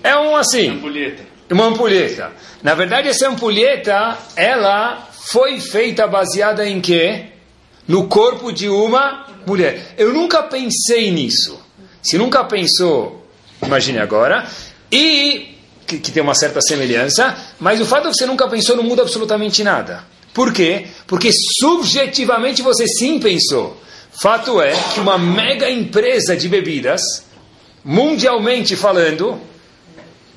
[0.03, 0.69] É um assim.
[0.69, 1.23] Ampulheta.
[1.49, 2.31] Uma ampulheta.
[2.61, 7.29] Na verdade, essa ampulheta, ela foi feita baseada em quê?
[7.87, 9.95] No corpo de uma mulher.
[9.97, 11.59] Eu nunca pensei nisso.
[12.03, 13.27] Se nunca pensou,
[13.63, 14.47] imagine agora.
[14.91, 18.75] E, que, que tem uma certa semelhança, mas o fato é que você nunca pensou
[18.75, 20.03] não muda absolutamente nada.
[20.31, 20.85] Por quê?
[21.07, 23.83] Porque subjetivamente você sim pensou.
[24.19, 27.01] Fato é que uma mega empresa de bebidas,
[27.83, 29.39] mundialmente falando,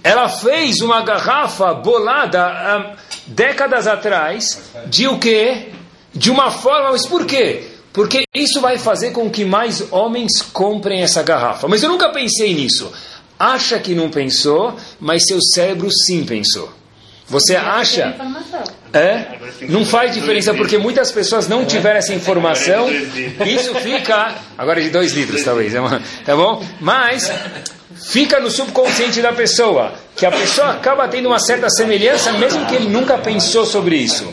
[0.03, 5.69] ela fez uma garrafa bolada décadas atrás de o quê?
[6.15, 7.67] De uma forma, mas por quê?
[7.93, 11.69] Porque isso vai fazer com que mais homens comprem essa garrafa.
[11.69, 12.93] Mas eu nunca pensei nisso.
[13.39, 16.78] acha que não pensou, mas seu cérebro sim pensou.
[17.29, 18.15] Você acha.
[18.93, 19.39] É?
[19.69, 22.89] Não faz diferença porque muitas pessoas não tiveram essa informação.
[22.91, 24.35] Isso fica.
[24.57, 25.75] Agora é de dois litros, talvez.
[25.75, 25.81] É
[26.25, 26.65] tá bom?
[26.81, 27.31] Mas
[28.11, 29.93] fica no subconsciente da pessoa.
[30.17, 34.33] Que a pessoa acaba tendo uma certa semelhança, mesmo que ele nunca pensou sobre isso.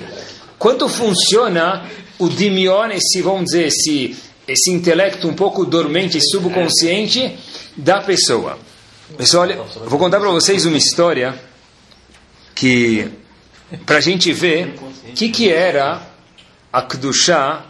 [0.57, 1.83] Quanto funciona
[2.17, 4.15] o dimion, esse, vamos dizer, esse,
[4.47, 7.37] esse intelecto um pouco dormente, subconsciente
[7.75, 8.57] da pessoa?
[9.17, 11.35] Pessoal, olha, vou contar para vocês uma história
[12.55, 13.11] que
[13.85, 14.73] para a gente ver
[15.09, 16.01] o que, que era
[16.71, 17.65] a Kedushá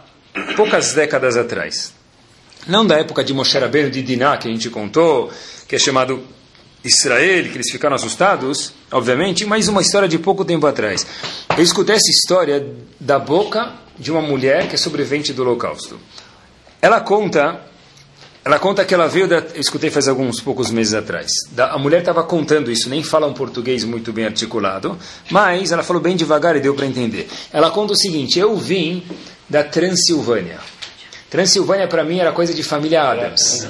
[0.54, 1.92] poucas décadas atrás.
[2.66, 5.30] Não da época de Moshe Rabbeinu de Diná, que a gente contou,
[5.68, 6.24] que é chamado
[6.84, 11.06] Israel, que eles ficaram assustados, obviamente, mas uma história de pouco tempo atrás.
[11.56, 12.66] Eu escutei essa história
[13.00, 15.98] da boca de uma mulher que é sobrevivente do Holocausto.
[16.80, 17.60] Ela conta
[18.46, 19.38] ela conta que ela veio da.
[19.38, 21.26] Eu escutei faz alguns poucos meses atrás.
[21.50, 24.96] Da, a mulher estava contando isso, nem fala um português muito bem articulado,
[25.28, 27.28] mas ela falou bem devagar e deu para entender.
[27.52, 29.02] Ela conta o seguinte: eu vim
[29.50, 30.60] da Transilvânia.
[31.28, 33.66] Transilvânia para mim era coisa de família Adams.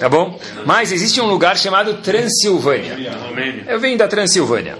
[0.00, 0.40] Tá bom?
[0.64, 2.96] Mas existe um lugar chamado Transilvânia.
[3.68, 4.78] Eu vim da Transilvânia.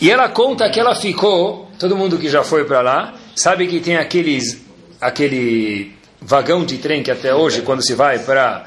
[0.00, 3.80] E ela conta que ela ficou, todo mundo que já foi para lá, sabe que
[3.80, 4.62] tem aqueles
[5.00, 5.92] aquele
[6.24, 8.66] vagão de trem que até hoje, quando se vai para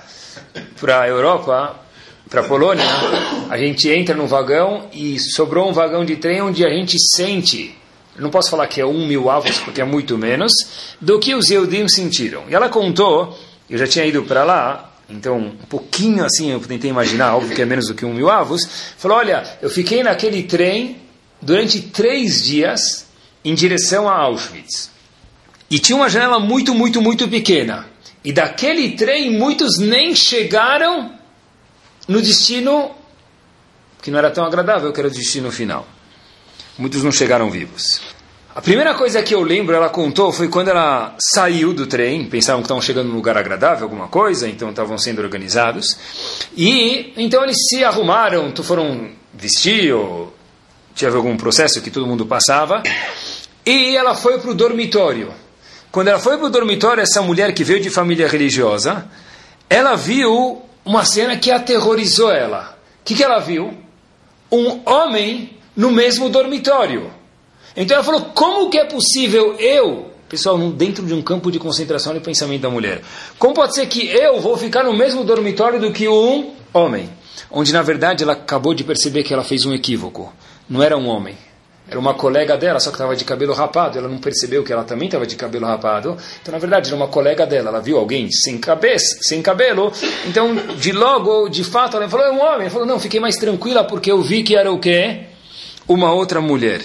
[1.01, 1.75] a Europa,
[2.29, 2.85] para a Polônia,
[3.49, 7.75] a gente entra no vagão e sobrou um vagão de trem onde a gente sente,
[8.17, 10.53] não posso falar que é um mil avos, porque é muito menos,
[11.01, 12.43] do que os Eudim sentiram.
[12.47, 13.37] E ela contou,
[13.69, 17.61] eu já tinha ido para lá, então um pouquinho assim eu tentei imaginar, óbvio que
[17.61, 18.61] é menos do que um mil avos,
[18.97, 20.97] falou, olha, eu fiquei naquele trem
[21.41, 23.07] durante três dias
[23.43, 24.96] em direção a Auschwitz.
[25.69, 27.87] E tinha uma janela muito, muito, muito pequena.
[28.23, 31.13] E daquele trem, muitos nem chegaram
[32.07, 32.91] no destino
[34.01, 35.85] que não era tão agradável, que era o destino final.
[36.77, 37.99] Muitos não chegaram vivos.
[38.55, 42.61] A primeira coisa que eu lembro, ela contou, foi quando ela saiu do trem, pensavam
[42.61, 45.97] que estavam chegando num lugar agradável, alguma coisa, então estavam sendo organizados.
[46.55, 50.33] E então eles se arrumaram, foram vestir, ou
[50.95, 52.81] tinha algum processo que todo mundo passava.
[53.65, 55.31] E ela foi para o dormitório.
[55.97, 59.09] Quando ela foi para o dormitório, essa mulher que veio de família religiosa,
[59.67, 62.77] ela viu uma cena que aterrorizou ela.
[63.01, 63.73] O que, que ela viu?
[64.51, 67.11] Um homem no mesmo dormitório.
[67.75, 72.13] Então ela falou: como que é possível eu, pessoal, dentro de um campo de concentração
[72.13, 73.01] de pensamento da mulher,
[73.39, 77.09] como pode ser que eu vou ficar no mesmo dormitório do que um homem?
[77.49, 80.31] Onde na verdade ela acabou de perceber que ela fez um equívoco.
[80.69, 81.35] Não era um homem,
[81.89, 83.97] era uma colega dela, só que estava de cabelo rapado.
[83.97, 86.17] Ela não percebeu que ela também estava de cabelo rapado.
[86.41, 87.69] Então, na verdade, era uma colega dela.
[87.69, 89.91] Ela viu alguém sem cabeça, sem cabelo.
[90.25, 92.61] Então, de logo, de fato, ela falou: é um homem.
[92.61, 95.27] Ela falou: não, fiquei mais tranquila porque eu vi que era o quê?
[95.87, 96.81] Uma outra mulher.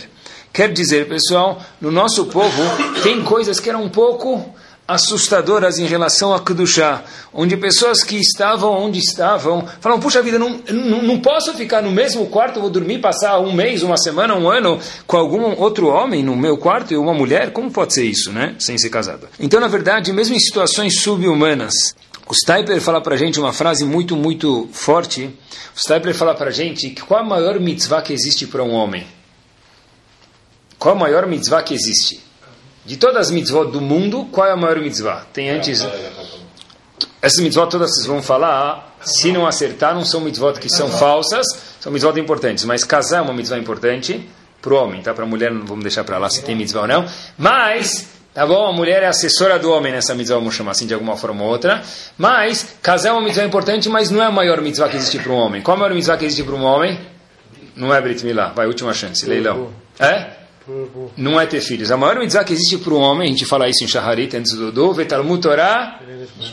[0.52, 2.62] Quer dizer, pessoal, no nosso povo
[3.02, 4.54] tem coisas que eram um pouco
[4.92, 7.02] assustadoras em relação a Kedushá,
[7.33, 11.90] onde pessoas que estavam onde estavam falam, puxa vida, não, não, não, posso ficar no
[11.90, 16.22] mesmo quarto, vou dormir, passar um mês, uma semana, um ano com algum outro homem
[16.22, 19.28] no meu quarto e uma mulher, como pode ser isso, né, sem ser casado?
[19.40, 21.94] Então, na verdade, mesmo em situações subhumanas,
[22.28, 25.31] o Stipler fala para gente uma frase muito, muito forte,
[25.74, 29.07] o Stipler fala para gente que qual a maior mitzvah que existe para um homem?
[30.78, 32.31] Qual a maior mitzvah que existe?
[32.84, 35.24] De todas as mitzvot do mundo, qual é a maior mitzvah?
[35.32, 35.86] Tem antes.
[37.20, 41.46] Essas mitzvot todas vocês vão falar, se não acertar, não são mitzvot que são falsas,
[41.78, 42.64] são mitzvot importantes.
[42.64, 44.28] Mas casar é uma mitzvah importante
[44.60, 45.14] para o homem, tá?
[45.14, 47.06] Para a mulher, não vamos deixar para lá se tem mitzvah ou não.
[47.38, 48.66] Mas, tá bom?
[48.66, 51.50] A mulher é assessora do homem nessa mitzvah, vamos chamar assim de alguma forma ou
[51.50, 51.84] outra.
[52.18, 55.32] Mas, casar é uma mitzvah importante, mas não é a maior mitzvah que existe para
[55.32, 55.62] um homem.
[55.62, 56.98] Qual é a maior mitzvah que existe para um homem?
[57.76, 58.48] Não é Brit Milá.
[58.48, 59.70] Vai, última chance, leilão.
[60.00, 60.41] É?
[61.16, 61.90] Não é ter filhos.
[61.90, 64.53] A maior mitzvah que existe para um homem, a gente fala isso em Shaharit, antes
[64.53, 65.98] do Dudu, Vetalmud Torah,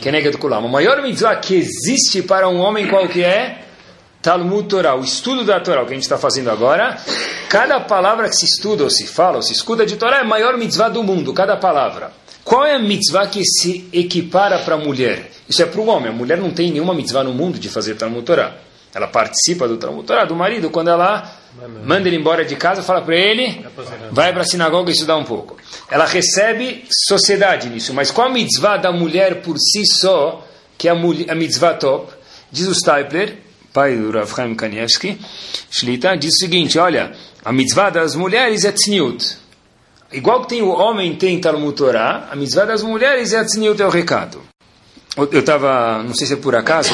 [0.00, 0.64] Keneged Kulam.
[0.64, 3.64] A maior mitzvah que existe para um homem qual que é?
[4.22, 6.98] Talmud Torah, o estudo da Torá, o que a gente está fazendo agora.
[7.48, 10.24] Cada palavra que se estuda, ou se fala, ou se escuta de Torá é a
[10.24, 12.12] maior mitzvah do mundo, cada palavra.
[12.44, 15.30] Qual é a mitzvah que se equipara para a mulher?
[15.48, 16.10] Isso é para o homem.
[16.10, 18.56] A mulher não tem nenhuma mitzvah no mundo de fazer Talmud Torah.
[18.94, 21.39] Ela participa do Talmud Torah, do marido, quando ela
[21.84, 23.64] manda ele embora de casa, fala para ele,
[24.10, 25.56] vai para a sinagoga estudar um pouco.
[25.90, 30.46] Ela recebe sociedade nisso, mas qual a mitzvah da mulher por si só,
[30.78, 32.12] que é a, a mitzvah top?
[32.50, 33.38] Diz o Stipler,
[33.72, 35.18] pai do Rav Chaim Kanievski,
[35.70, 37.12] Shlita, diz o seguinte, olha,
[37.44, 39.36] a mitzvah das mulheres é tzniut.
[40.12, 43.86] Igual que tem o homem tem Talmud Torah, a mitzvah das mulheres é tzniut, é
[43.86, 44.40] o recado.
[45.16, 46.92] Eu estava, não sei se é por acaso,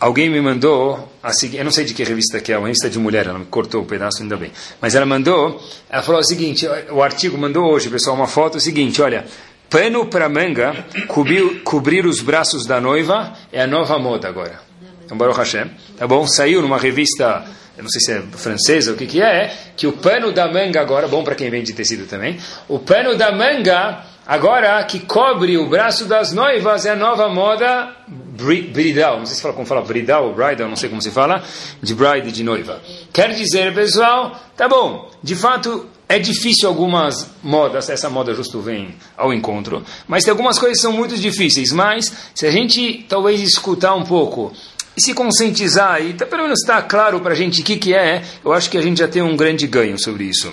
[0.00, 2.88] alguém me mandou a seguinte, eu não sei de que revista que é, uma revista
[2.88, 4.52] de mulher, ela me cortou um pedaço, ainda bem.
[4.80, 8.60] Mas ela mandou, ela falou o seguinte, o artigo mandou hoje, pessoal, uma foto, o
[8.60, 9.24] seguinte, olha,
[9.68, 14.60] pano para manga, cobrir, cobrir os braços da noiva, é a nova moda agora.
[15.04, 16.26] Então, Baruch Hashem, tá bom?
[16.26, 17.44] Saiu numa revista
[17.78, 20.80] eu não sei se é francesa, o que que é, que o pano da manga
[20.80, 25.66] agora, bom para quem vende tecido também, o pano da manga agora que cobre o
[25.66, 30.26] braço das noivas é a nova moda bridal, não sei se fala como fala bridal
[30.26, 31.42] ou bridal, não sei como se fala,
[31.82, 32.80] de bride, de noiva.
[33.12, 38.94] Quer dizer, pessoal, tá bom, de fato é difícil algumas modas, essa moda justo vem
[39.16, 43.40] ao encontro, mas tem algumas coisas que são muito difíceis, mas se a gente talvez
[43.40, 44.52] escutar um pouco
[44.96, 47.94] e se conscientizar, e tá, pelo menos está claro para a gente o que, que
[47.94, 50.52] é, eu acho que a gente já tem um grande ganho sobre isso.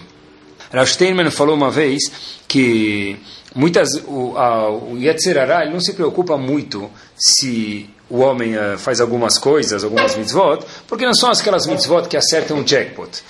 [0.72, 0.88] Rav
[1.32, 2.02] falou uma vez
[2.48, 3.18] que
[3.56, 9.02] muitas o, a, o Yetzirará ele não se preocupa muito se o homem uh, faz
[9.02, 13.24] algumas coisas, algumas mitzvot, porque não são aquelas mitzvot que acertam o jackpot.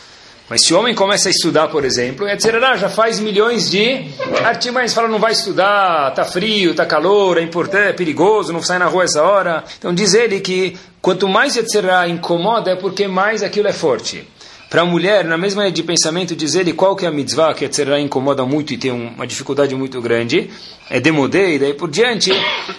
[0.48, 4.06] Mas se o homem começa a estudar, por exemplo, etc., já faz milhões de
[4.44, 8.78] artimanhas, fala, não vai estudar, tá frio, tá calor, é importante, é perigoso, não sai
[8.78, 9.64] na rua essa hora.
[9.80, 11.84] Então diz ele que quanto mais etc.
[12.10, 14.28] incomoda é porque mais aquilo é forte.
[14.76, 17.54] Para a mulher, na mesma linha de pensamento, diz ele qual que é a mitzvah
[17.54, 17.98] que etc.
[17.98, 20.50] incomoda muito e tem uma dificuldade muito grande,
[20.90, 22.30] é demodê e daí por diante,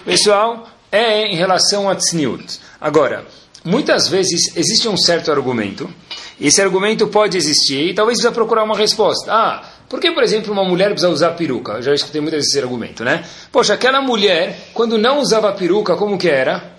[0.05, 2.59] pessoal, é em relação a tzniut.
[2.79, 3.25] Agora,
[3.65, 5.89] muitas vezes existe um certo argumento
[6.39, 9.33] esse argumento pode existir e talvez precisa procurar uma resposta.
[9.33, 11.71] Ah, por que, por exemplo, uma mulher precisa usar peruca?
[11.71, 13.25] Eu já escutei muitas vezes esse argumento, né?
[13.51, 16.77] Poxa, aquela mulher, quando não usava peruca, como que era?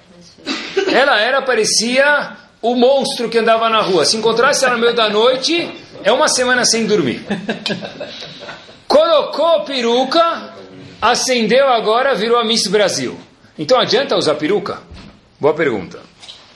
[0.92, 4.04] Ela era, parecia o monstro que andava na rua.
[4.04, 5.70] Se encontrasse ela no meio da noite,
[6.02, 7.24] é uma semana sem dormir.
[8.86, 10.54] Colocou peruca,
[11.00, 13.18] acendeu agora, virou a Miss Brasil.
[13.58, 14.78] Então adianta usar peruca?
[15.40, 16.00] Boa pergunta.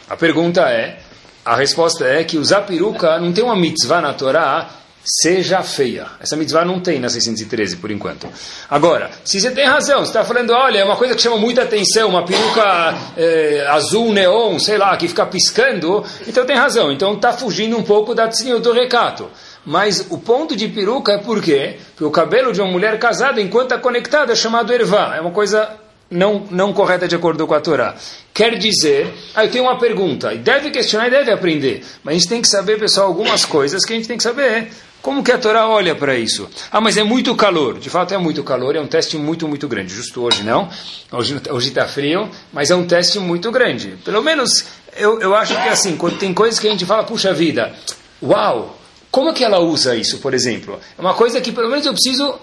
[0.09, 0.99] A pergunta é,
[1.45, 6.07] a resposta é que usar peruca não tem uma mitzvah na Torá seja feia.
[6.21, 8.29] Essa mitzvah não tem na 613 por enquanto.
[8.71, 11.63] Agora, se você tem razão, você está falando, olha, é uma coisa que chama muita
[11.63, 16.93] atenção, uma peruca é, azul neon, sei lá, que fica piscando, então tem razão.
[16.93, 19.29] Então está fugindo um pouco da do recato.
[19.65, 21.77] Mas o ponto de peruca é por quê?
[21.91, 25.15] Porque o cabelo de uma mulher casada, enquanto está conectada, é chamado ervá.
[25.17, 25.69] É uma coisa
[26.13, 27.97] não, não correta de acordo com a Torá.
[28.33, 32.19] Quer dizer, ah, eu tenho uma pergunta, e deve questionar e deve aprender, mas a
[32.19, 34.71] gente tem que saber, pessoal, algumas coisas que a gente tem que saber.
[35.01, 36.49] Como que a Torá olha para isso?
[36.71, 37.77] Ah, mas é muito calor.
[37.77, 39.93] De fato, é muito calor, é um teste muito, muito grande.
[39.93, 40.71] Justo hoje não,
[41.11, 43.99] hoje está frio, mas é um teste muito grande.
[44.05, 44.65] Pelo menos,
[44.97, 47.75] eu, eu acho que assim, quando tem coisas que a gente fala, puxa vida,
[48.23, 48.79] uau,
[49.11, 50.79] como que ela usa isso, por exemplo?
[50.97, 52.39] É uma coisa que pelo menos eu preciso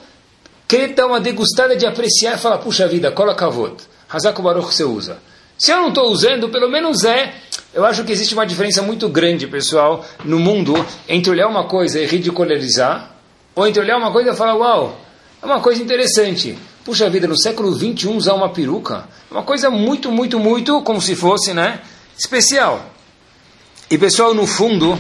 [0.70, 3.74] querer dar uma degustada de apreciar e falar, puxa vida, cola kavod,
[4.08, 5.18] Hazak Baruch você usa.
[5.58, 7.34] Se eu não estou usando, pelo menos é.
[7.74, 10.74] Eu acho que existe uma diferença muito grande, pessoal, no mundo,
[11.08, 13.16] entre olhar uma coisa e ridicularizar,
[13.56, 15.00] ou entre olhar uma coisa e falar, uau,
[15.42, 16.58] é uma coisa interessante.
[16.86, 21.02] Puxa vida, no século XXI usar uma peruca, é uma coisa muito, muito, muito, como
[21.02, 21.82] se fosse, né,
[22.18, 22.86] especial.
[23.90, 24.98] E pessoal, no fundo,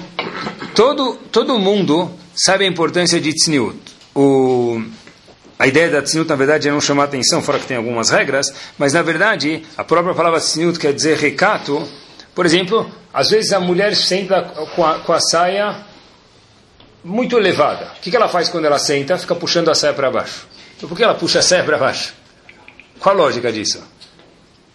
[0.76, 3.78] todo, todo mundo sabe a importância de tzniut.
[4.16, 4.82] O
[5.60, 8.54] a ideia da tzniut, na verdade, é não chamar atenção, fora que tem algumas regras,
[8.78, 11.86] mas, na verdade, a própria palavra tzniut quer dizer recato.
[12.34, 15.84] Por exemplo, às vezes a mulher senta com a, com a saia
[17.04, 17.92] muito elevada.
[17.98, 19.18] O que, que ela faz quando ela senta?
[19.18, 20.48] Fica puxando a saia para baixo.
[20.78, 22.14] Então, por que ela puxa a saia para baixo?
[22.98, 23.84] Qual a lógica disso?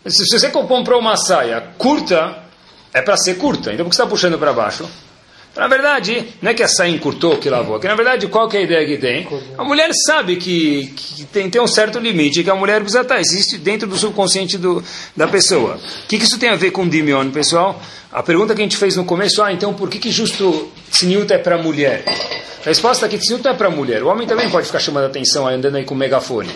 [0.07, 2.45] Se você comprou uma saia curta,
[2.93, 3.73] é para ser curta.
[3.73, 4.87] Então, por que você está puxando para baixo?
[5.57, 8.57] Na verdade, não é que a saia encurtou que lavou, que na verdade qual que
[8.57, 9.27] é a ideia que tem?
[9.57, 13.21] A mulher sabe que, que tem, tem um certo limite, que a mulher precisa estar,
[13.21, 14.83] existe dentro do subconsciente do,
[15.17, 15.77] da pessoa.
[15.77, 17.81] O que, que isso tem a ver com Dimion, pessoal?
[18.15, 21.33] A pergunta que a gente fez no começo, ah, então por que, que justo Tzniut
[21.33, 22.05] é para mulher?
[22.65, 24.05] A resposta é que Tzniut é para mulher.
[24.05, 26.49] O homem também pode ficar chamando atenção, andando aí com megafone.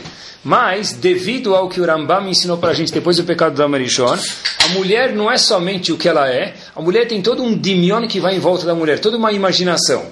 [0.45, 4.17] Mas, devido ao que o Rambam ensinou para a gente depois do pecado da Marishon,
[4.65, 8.07] a mulher não é somente o que ela é, a mulher tem todo um dimion
[8.07, 10.07] que vai em volta da mulher, toda uma imaginação.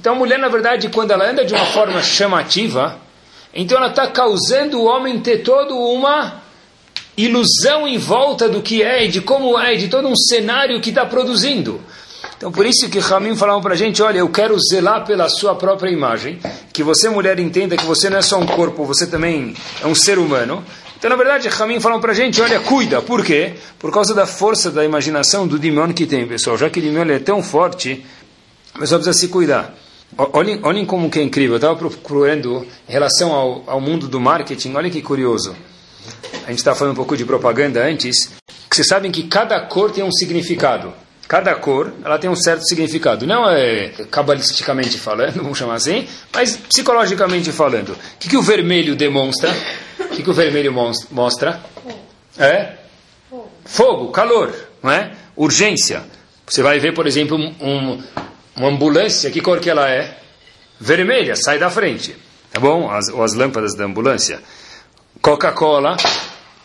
[0.00, 2.98] Então a mulher, na verdade, quando ela anda de uma forma chamativa,
[3.54, 6.42] então ela está causando o homem ter toda uma
[7.18, 11.04] ilusão em volta do que é, de como é, de todo um cenário que está
[11.04, 11.80] produzindo.
[12.36, 15.56] Então, por isso que Ramim falava para a gente, olha, eu quero zelar pela sua
[15.56, 16.38] própria imagem,
[16.72, 19.94] que você, mulher, entenda que você não é só um corpo, você também é um
[19.94, 20.64] ser humano.
[20.96, 23.02] Então, na verdade, Ramim falou para a gente, olha, cuida.
[23.02, 23.54] Por quê?
[23.78, 26.56] Por causa da força da imaginação do demônio que tem, pessoal.
[26.56, 28.04] Já que o demônio é tão forte,
[28.74, 29.74] a pessoa precisa se cuidar.
[30.16, 31.54] Olhem, olhem como que é incrível.
[31.54, 35.54] Eu estava procurando em relação ao, ao mundo do marketing, olha que curioso.
[36.44, 38.30] A gente estava falando um pouco de propaganda antes,
[38.68, 40.92] que vocês sabem que cada cor tem um significado.
[41.28, 43.26] Cada cor, ela tem um certo significado.
[43.26, 47.90] Não é cabalisticamente falando, vamos chamar assim, mas psicologicamente falando.
[47.90, 49.54] O que, que o vermelho demonstra?
[50.00, 50.72] O que, que o vermelho
[51.10, 51.60] mostra?
[52.38, 52.76] É?
[53.66, 55.12] Fogo, calor, não é?
[55.36, 56.02] Urgência.
[56.46, 58.02] Você vai ver, por exemplo, um,
[58.56, 60.16] uma ambulância, que cor que ela é?
[60.80, 62.16] Vermelha, sai da frente.
[62.50, 62.90] Tá bom?
[62.90, 64.40] As, ou as lâmpadas da ambulância.
[65.20, 65.96] Coca-Cola,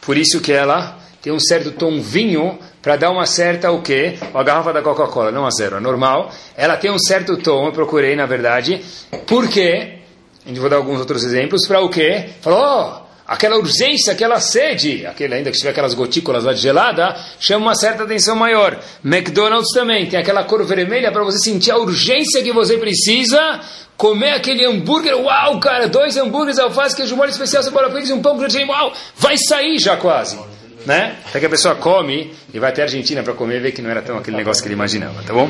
[0.01, 4.17] por isso que ela tem um certo tom vinho para dar uma certa o quê?
[4.33, 6.29] A garrafa da Coca-Cola, não a zero, é normal.
[6.55, 8.83] Ela tem um certo tom, eu procurei na verdade.
[9.25, 9.99] Por quê?
[10.45, 12.29] A gente vou dar alguns outros exemplos para o quê?
[12.41, 13.02] Falou, oh,
[13.33, 17.75] aquela urgência, aquela sede, aquele, ainda que tiver aquelas gotículas lá de gelada, chama uma
[17.75, 18.79] certa atenção maior.
[19.03, 23.59] McDonald's também tem aquela cor vermelha para você sentir a urgência que você precisa
[23.97, 28.21] comer aquele hambúrguer, uau, cara, dois hambúrgueres, alface, queijo molho especial, cebola pix e um
[28.21, 30.37] pão grande, uau, vai sair já quase
[30.85, 31.15] né?
[31.25, 33.81] Até que a pessoa come e vai até a Argentina para comer e vê que
[33.81, 35.49] não era tão aquele negócio que ele imaginava, tá bom?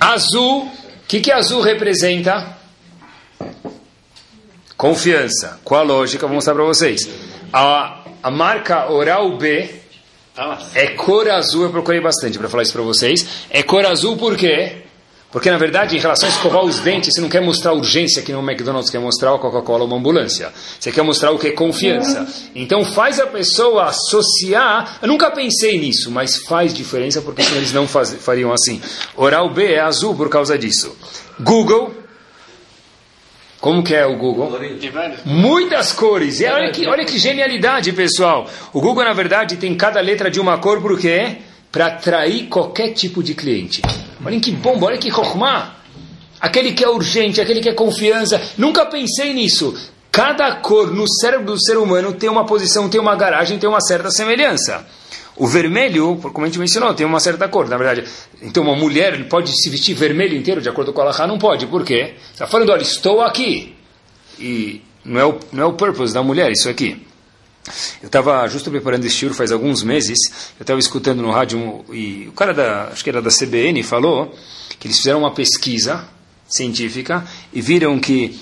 [0.00, 0.70] Azul, o
[1.06, 2.60] que, que azul representa?
[4.82, 5.60] Confiança.
[5.62, 6.26] Qual a lógica?
[6.26, 7.08] Vou mostrar para vocês.
[7.52, 9.70] A, a marca Oral B
[10.74, 13.24] é cor azul, eu procurei bastante para falar isso para vocês.
[13.48, 14.78] É cor azul por quê?
[15.30, 18.32] Porque, na verdade, em relação a escovar os dentes, você não quer mostrar urgência que
[18.32, 20.52] no McDonald's quer mostrar a Coca-Cola uma ambulância.
[20.80, 22.26] Você quer mostrar o que é confiança.
[22.52, 24.98] Então faz a pessoa associar.
[25.00, 28.82] Eu nunca pensei nisso, mas faz diferença porque senão eles não faz, fariam assim.
[29.16, 30.92] Oral B é azul por causa disso.
[31.38, 32.01] Google.
[33.62, 34.50] Como que é o Google?
[35.24, 36.40] Muitas cores.
[36.40, 38.50] E olha que, olha que genialidade, pessoal.
[38.72, 41.36] O Google, na verdade, tem cada letra de uma cor por quê?
[41.70, 43.80] Para atrair qualquer tipo de cliente.
[44.26, 45.76] Olhem que bomba, olha que rohma.
[46.40, 48.42] Aquele que é urgente, aquele que é confiança.
[48.58, 49.72] Nunca pensei nisso.
[50.10, 53.80] Cada cor no cérebro do ser humano tem uma posição, tem uma garagem, tem uma
[53.80, 54.84] certa semelhança.
[55.42, 58.04] O vermelho, como a gente mencionou, tem uma certa cor, na verdade.
[58.40, 61.66] Então, uma mulher pode se vestir vermelho inteiro, de acordo com a Allah, não pode.
[61.66, 62.14] Por quê?
[62.32, 63.74] Está falando, olha, estou aqui.
[64.38, 67.04] E não é, o, não é o purpose da mulher, isso aqui.
[68.00, 70.16] Eu estava justo preparando esse tour faz alguns meses,
[70.60, 74.32] eu estava escutando no rádio e o cara da, acho que era da CBN, falou
[74.78, 76.08] que eles fizeram uma pesquisa
[76.48, 78.38] científica e viram que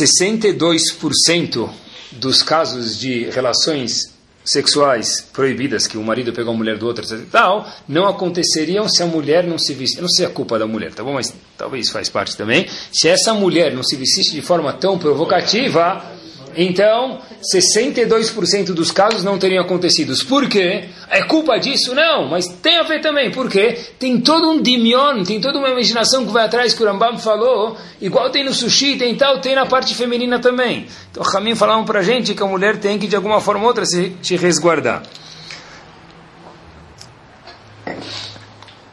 [0.00, 1.70] 62%
[2.10, 4.17] dos casos de relações
[4.50, 9.06] sexuais proibidas, que o marido pegou a mulher do outro, tal, não aconteceriam se a
[9.06, 9.98] mulher não se vestisse.
[9.98, 11.14] Eu não sei a culpa da mulher, tá bom?
[11.14, 12.66] Mas talvez faz parte também.
[12.92, 16.17] Se essa mulher não se vestisse de forma tão provocativa,
[16.60, 17.20] então,
[17.54, 20.12] 62% dos casos não teriam acontecido.
[20.26, 20.88] Por quê?
[21.08, 21.94] É culpa disso?
[21.94, 23.30] Não, mas tem a ver também.
[23.30, 23.78] Por quê?
[23.96, 27.76] Tem todo um dimion, tem toda uma imaginação que vai atrás que o Rambam falou,
[28.00, 30.88] igual tem no sushi, tem tal, tem na parte feminina também.
[31.12, 31.54] Então, o Ramin
[31.86, 34.36] para a gente que a mulher tem que, de alguma forma ou outra, se, se
[34.36, 35.04] resguardar.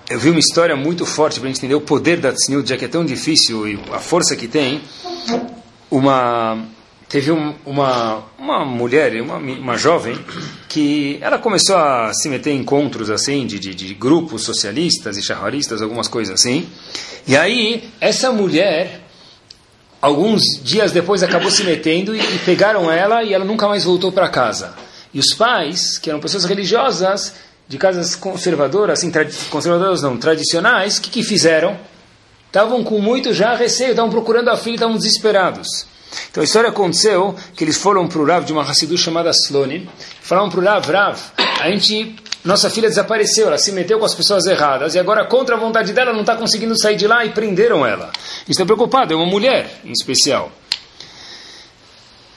[0.07, 2.87] Eu vi uma história muito forte para entender o poder da Tzniut, já que é
[2.87, 4.81] tão difícil e a força que tem.
[5.89, 6.63] Uma
[7.15, 10.19] teve um, uma, uma mulher, uma, uma jovem,
[10.67, 15.21] que ela começou a se meter em encontros assim, de, de, de grupos socialistas e
[15.21, 16.67] charraristas, algumas coisas assim.
[17.25, 18.99] E aí, essa mulher,
[20.01, 24.11] alguns dias depois, acabou se metendo e, e pegaram ela e ela nunca mais voltou
[24.11, 24.73] para casa.
[25.13, 27.33] E os pais, que eram pessoas religiosas,
[27.65, 29.09] de casas conservadoras, assim,
[29.49, 31.79] conservadoras não, tradicionais, o que, que fizeram?
[32.47, 35.94] Estavam com muito já receio, estavam procurando a filha, estavam desesperados.
[36.29, 39.87] Então a história aconteceu que eles foram para o Rav de uma Hassidu chamada Slonim,
[40.21, 41.19] falaram para o Rav, Rav,
[41.61, 45.55] a gente, nossa filha desapareceu, ela se meteu com as pessoas erradas e agora contra
[45.55, 48.11] a vontade dela não está conseguindo sair de lá e prenderam ela.
[48.47, 50.51] Estão preocupados, é uma mulher em especial.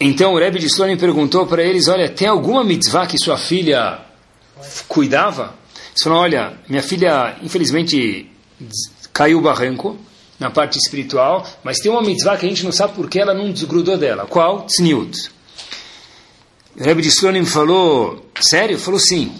[0.01, 3.99] Então o Rebbe de Slonim perguntou para eles, olha, tem alguma mitzvah que sua filha
[4.87, 5.55] cuidava?
[5.91, 8.31] Eles falaram, olha, minha filha infelizmente
[9.13, 9.99] caiu o barranco,
[10.39, 13.51] na parte espiritual, mas tem uma mitzvah que a gente não sabe porque ela não
[13.51, 14.27] desgrudou dela.
[14.27, 14.63] Qual?
[14.63, 15.31] Tzniut.
[16.77, 18.79] Rebbe de Slonim falou, sério?
[18.79, 19.33] Falou sim.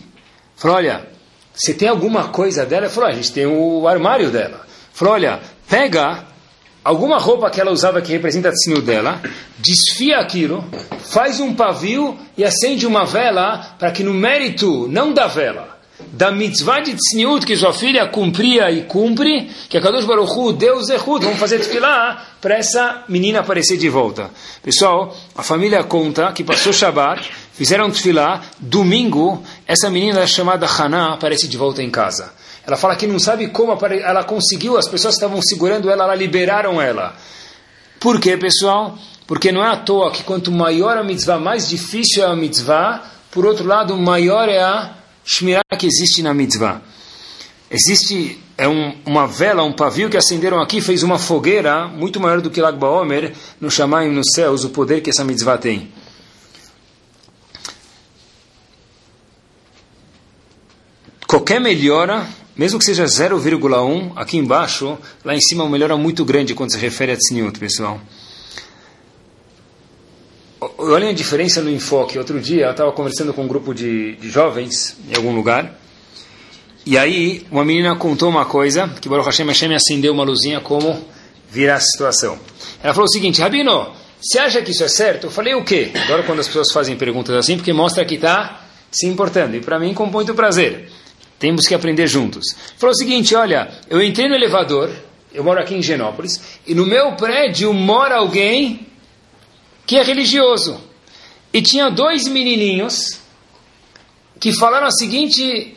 [0.57, 1.09] Falou, olha,
[1.55, 2.87] você tem alguma coisa dela?
[2.87, 4.67] Ele falou, ah, a gente tem o armário dela.
[4.93, 6.25] Falou, olha, pega
[6.83, 9.21] alguma roupa que ela usava que representa a tzniut dela,
[9.59, 10.65] desfia aquilo,
[10.99, 15.78] faz um pavio e acende uma vela para que no mérito, não da vela,
[16.13, 20.53] da mitzvah de tzniut que sua filha cumpria e cumpre, que a Kadosh Baruch Hu
[20.53, 24.31] deu zehut, vamos fazer tefilá para essa menina aparecer de volta.
[24.63, 31.49] Pessoal, a família conta que passou Shabbat, fizeram tefilá, domingo, essa menina chamada Haná aparece
[31.49, 32.33] de volta em casa.
[32.65, 36.81] Ela fala que não sabe como ela conseguiu, as pessoas estavam segurando ela, ela liberaram
[36.81, 37.17] ela.
[37.99, 38.97] Por quê, pessoal?
[39.27, 43.03] Porque não é à toa que quanto maior a mitzvah, mais difícil é a mitzvah,
[43.31, 44.98] por outro lado, maior é a
[45.29, 46.81] Shmirah que existe na mitzvah.
[47.71, 52.41] Existe é um, uma vela, um pavio que acenderam aqui, fez uma fogueira muito maior
[52.41, 55.93] do que Lag Baomer, no Shamayim, nos céus, o poder que essa mitzvah tem.
[61.27, 62.27] Qualquer melhora,
[62.57, 66.79] mesmo que seja 0,1, aqui embaixo, lá em cima, uma melhora muito grande quando se
[66.79, 68.01] refere a Tzniut, pessoal.
[70.61, 72.19] Olhem a diferença no enfoque.
[72.19, 75.79] Outro dia eu estava conversando com um grupo de, de jovens em algum lugar.
[76.85, 81.05] E aí uma menina contou uma coisa que Baruch Hashem Hashem acendeu uma luzinha como
[81.49, 82.37] virar a situação.
[82.83, 85.29] Ela falou o seguinte, Rabino, você acha que isso é certo?
[85.29, 85.93] Eu falei o quê?
[86.05, 89.57] Agora quando as pessoas fazem perguntas assim, porque mostra que está se importando.
[89.57, 90.91] E para mim com muito prazer.
[91.39, 92.57] Temos que aprender juntos.
[92.77, 94.91] Falou o seguinte, olha, eu entrei no elevador,
[95.33, 98.88] eu moro aqui em Genópolis, e no meu prédio mora alguém
[99.89, 100.79] que é religioso.
[101.51, 103.19] E tinha dois menininhos
[104.39, 105.75] que falaram o seguinte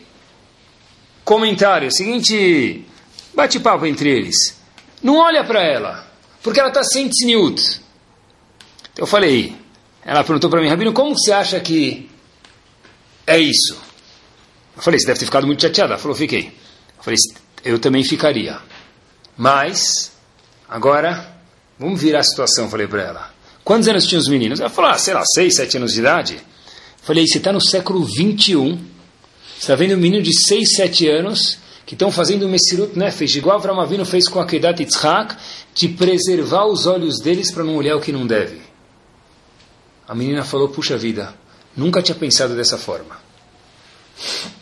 [1.24, 2.86] comentário, o seguinte
[3.34, 4.36] bate-papo entre eles.
[5.01, 6.05] Não olha para ela,
[6.43, 7.82] porque ela está sem tzniut.
[8.91, 9.55] Então eu falei,
[10.03, 12.09] ela perguntou para mim, Rabino, como você acha que
[13.26, 13.80] é isso?
[14.76, 15.93] Eu falei, você deve ter ficado muito chateada.
[15.93, 16.47] Ela falou, fiquei.
[16.97, 17.18] Eu falei,
[17.64, 18.59] eu também ficaria.
[19.38, 20.12] Mas,
[20.68, 21.34] agora,
[21.80, 23.31] vamos virar a situação, falei para ela.
[23.64, 24.59] Quantos anos tinham os meninos?
[24.59, 26.39] Ela falou, ah, sei lá, 6, 7 anos de idade.
[27.01, 28.82] Falei, você está no século 21, você
[29.59, 33.57] está vendo um menino de 6, 7 anos que estão fazendo o Messirut Nefesh, igual
[33.57, 35.36] Avram Avinu fez com a Kedat Yitzhak,
[35.74, 38.62] de preservar os olhos deles para não olhar o que não deve.
[40.07, 41.34] A menina falou, puxa vida,
[41.76, 43.18] nunca tinha pensado dessa forma.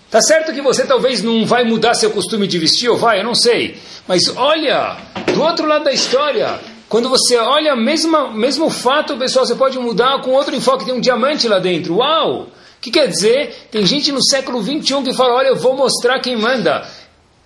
[0.10, 3.24] Tá certo que você talvez não vai mudar seu costume de vestir, ou vai, eu
[3.24, 3.78] não sei.
[4.08, 4.98] Mas olha,
[5.34, 6.60] do outro lado da história,
[6.90, 11.00] quando você olha o mesmo fato, pessoal, você pode mudar com outro enfoque, tem um
[11.00, 11.98] diamante lá dentro.
[11.98, 12.48] Uau!
[12.48, 13.68] O que quer dizer?
[13.70, 16.90] Tem gente no século 21 que fala, olha, eu vou mostrar quem manda.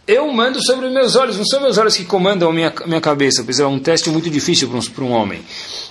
[0.07, 3.43] Eu mando sobre meus olhos, não são meus olhos que comandam a minha, minha cabeça.
[3.43, 5.43] Pessoal, é um teste muito difícil para um, para um homem.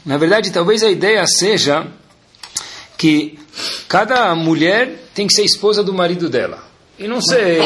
[0.05, 1.87] Na verdade, talvez a ideia seja
[2.97, 3.39] que
[3.87, 6.72] cada mulher tem que ser esposa do marido dela.
[7.03, 7.61] E não ser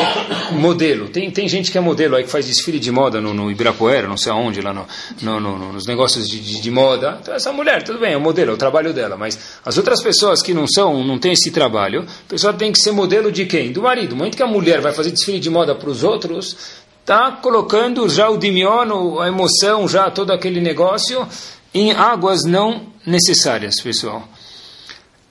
[0.53, 1.09] modelo.
[1.11, 4.09] Tem, tem gente que é modelo aí que faz desfile de moda no, no Ibirapuera,
[4.09, 4.87] não sei aonde, lá no,
[5.21, 7.19] no, no nos negócios de, de, de, moda.
[7.21, 9.15] Então essa mulher, tudo bem, é o modelo, é o trabalho dela.
[9.15, 12.79] Mas as outras pessoas que não são, não têm esse trabalho, a pessoa tem que
[12.79, 13.73] ser modelo de quem?
[13.73, 14.13] Do marido.
[14.13, 16.57] No momento que a mulher vai fazer desfile de moda para os outros,
[17.03, 21.29] está colocando já o dimion, a emoção, já todo aquele negócio
[21.75, 24.27] em águas não necessárias, pessoal.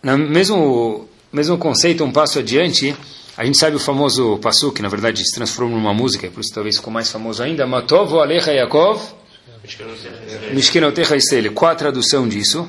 [0.04, 2.96] Mesmo, mesmo conceito, um passo adiante
[3.38, 6.54] a gente sabe o famoso passo que na verdade se transformou numa música, por isso
[6.54, 7.68] talvez ficou mais famoso ainda.
[7.68, 9.02] Matovo Alecha Yaakov,
[10.54, 11.50] Mishkenotecha Estele.
[11.50, 12.68] Qual a tradução disso?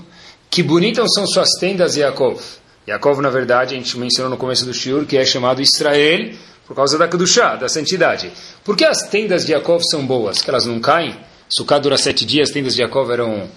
[0.50, 2.40] Que bonitas são suas tendas, Yaakov.
[2.88, 6.32] Yaakov, na verdade, a gente mencionou no começo do Shiur, que é chamado Israel,
[6.66, 8.32] por causa da Kedushá, da santidade.
[8.64, 10.40] Por que as tendas de Yaakov são boas?
[10.40, 11.14] Que elas não caem?
[11.48, 13.48] Sukkah dura sete dias, as tendas de Yaakov eram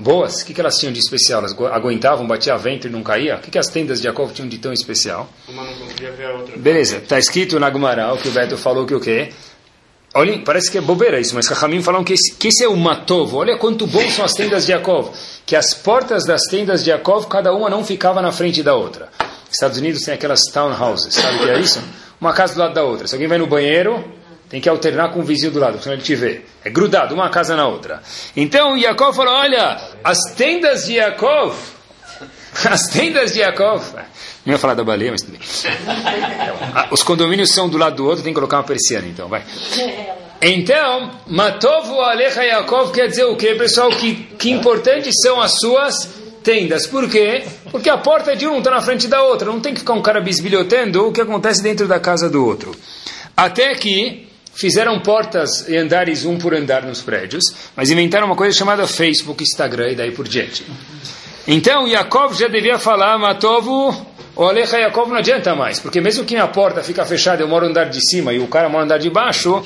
[0.00, 1.40] boas, o que, que elas tinham de especial?
[1.40, 3.36] Elas aguentavam, batia vento e não caía?
[3.36, 5.28] O que, que as tendas de Jacob tinham de tão especial?
[5.46, 6.56] Uma não conseguia ver a outra.
[6.56, 9.30] Beleza, está escrito na Gumará, o que o Beto falou que o quê?
[10.12, 12.76] Olhem, parece que é bobeira isso, mas Rahamim falam que esse, que esse é o
[12.76, 13.32] Matov.
[13.36, 15.12] Olha quanto bom são as tendas de Jacob.
[15.46, 19.08] Que as portas das tendas de Jacob, cada uma não ficava na frente da outra.
[19.50, 21.80] Estados Unidos tem aquelas townhouses, sabe o que é isso?
[22.20, 23.06] Uma casa do lado da outra.
[23.06, 24.04] Se alguém vai no banheiro,
[24.50, 26.42] tem que alternar com o vizinho do lado, senão ele te vê.
[26.64, 28.02] É grudado, uma casa na outra.
[28.36, 31.54] Então Yaakov falou: olha, as tendas de Yaakov,
[32.68, 33.94] as tendas de Yaakov.
[34.44, 35.40] Não ia falar da baleia, mas tudo bem.
[36.90, 39.44] Os condomínios são do lado do outro, tem que colocar uma persiana, então, vai.
[40.40, 43.90] Então, Matovu Alecha Yaakov quer dizer o quê, pessoal?
[43.90, 46.08] Que, que importantes são as suas
[46.42, 46.86] tendas.
[46.86, 47.44] Por quê?
[47.70, 49.50] Porque a porta de um está na frente da outra.
[49.50, 52.74] Não tem que ficar um cara bisbilhotando o que acontece dentro da casa do outro.
[53.36, 54.29] Até que
[54.60, 57.42] fizeram portas e andares um por andar nos prédios,
[57.74, 60.64] mas inventaram uma coisa chamada Facebook, Instagram e daí por diante.
[61.48, 64.06] Então, Yaakov já devia falar, Matovo,
[64.36, 67.64] o Alecha Yaakov não adianta mais, porque mesmo que minha porta fica fechada, eu moro
[67.64, 69.64] no andar de cima e o cara mora no andar de baixo,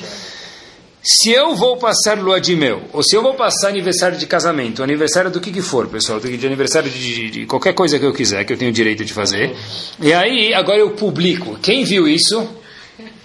[1.03, 4.81] se eu vou passar lua de mel, ou se eu vou passar aniversário de casamento,
[4.81, 8.13] aniversário do que que for, pessoal, de aniversário de, de, de qualquer coisa que eu
[8.13, 9.55] quiser, que eu tenho direito de fazer,
[10.01, 11.59] e aí agora eu publico.
[11.61, 12.47] Quem viu isso?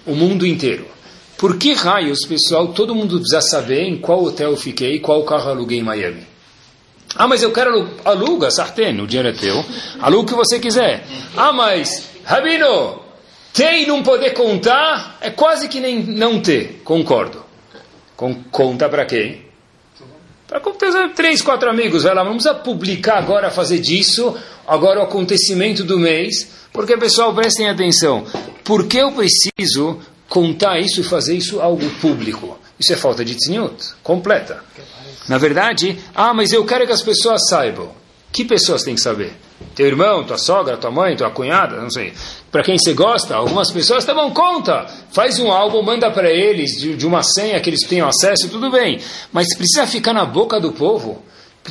[0.05, 0.85] O mundo inteiro.
[1.41, 5.49] Por que raios, pessoal, todo mundo precisa saber em qual hotel eu fiquei, qual carro
[5.49, 6.21] aluguei em Miami?
[7.15, 9.65] Ah, mas eu quero aluga, sartén, o dinheiro é teu.
[9.99, 11.03] Aluga o que você quiser.
[11.35, 13.01] Ah, mas, Rabino,
[13.51, 16.79] ter e não poder contar é quase que nem não ter.
[16.83, 17.43] Concordo.
[18.15, 19.41] Com, conta para quem?
[20.47, 22.03] Para ter três, quatro amigos.
[22.03, 24.37] Vai lá, não precisa publicar agora, fazer disso,
[24.67, 26.51] agora o acontecimento do mês.
[26.71, 28.25] Porque, pessoal, prestem atenção.
[28.63, 29.99] Por que eu preciso
[30.31, 32.57] contar isso e fazer isso algo público.
[32.79, 34.63] Isso é falta de tzniut, completa.
[35.27, 37.91] Na verdade, ah, mas eu quero que as pessoas saibam.
[38.31, 39.33] Que pessoas têm que saber?
[39.75, 42.13] Teu irmão, tua sogra, tua mãe, tua cunhada, não sei.
[42.49, 44.85] Para quem você gosta, algumas pessoas, tá bom, conta.
[45.11, 48.71] Faz um álbum, manda para eles de, de, uma senha que eles tenham acesso, tudo
[48.71, 49.01] bem.
[49.33, 51.21] Mas precisa ficar na boca do povo.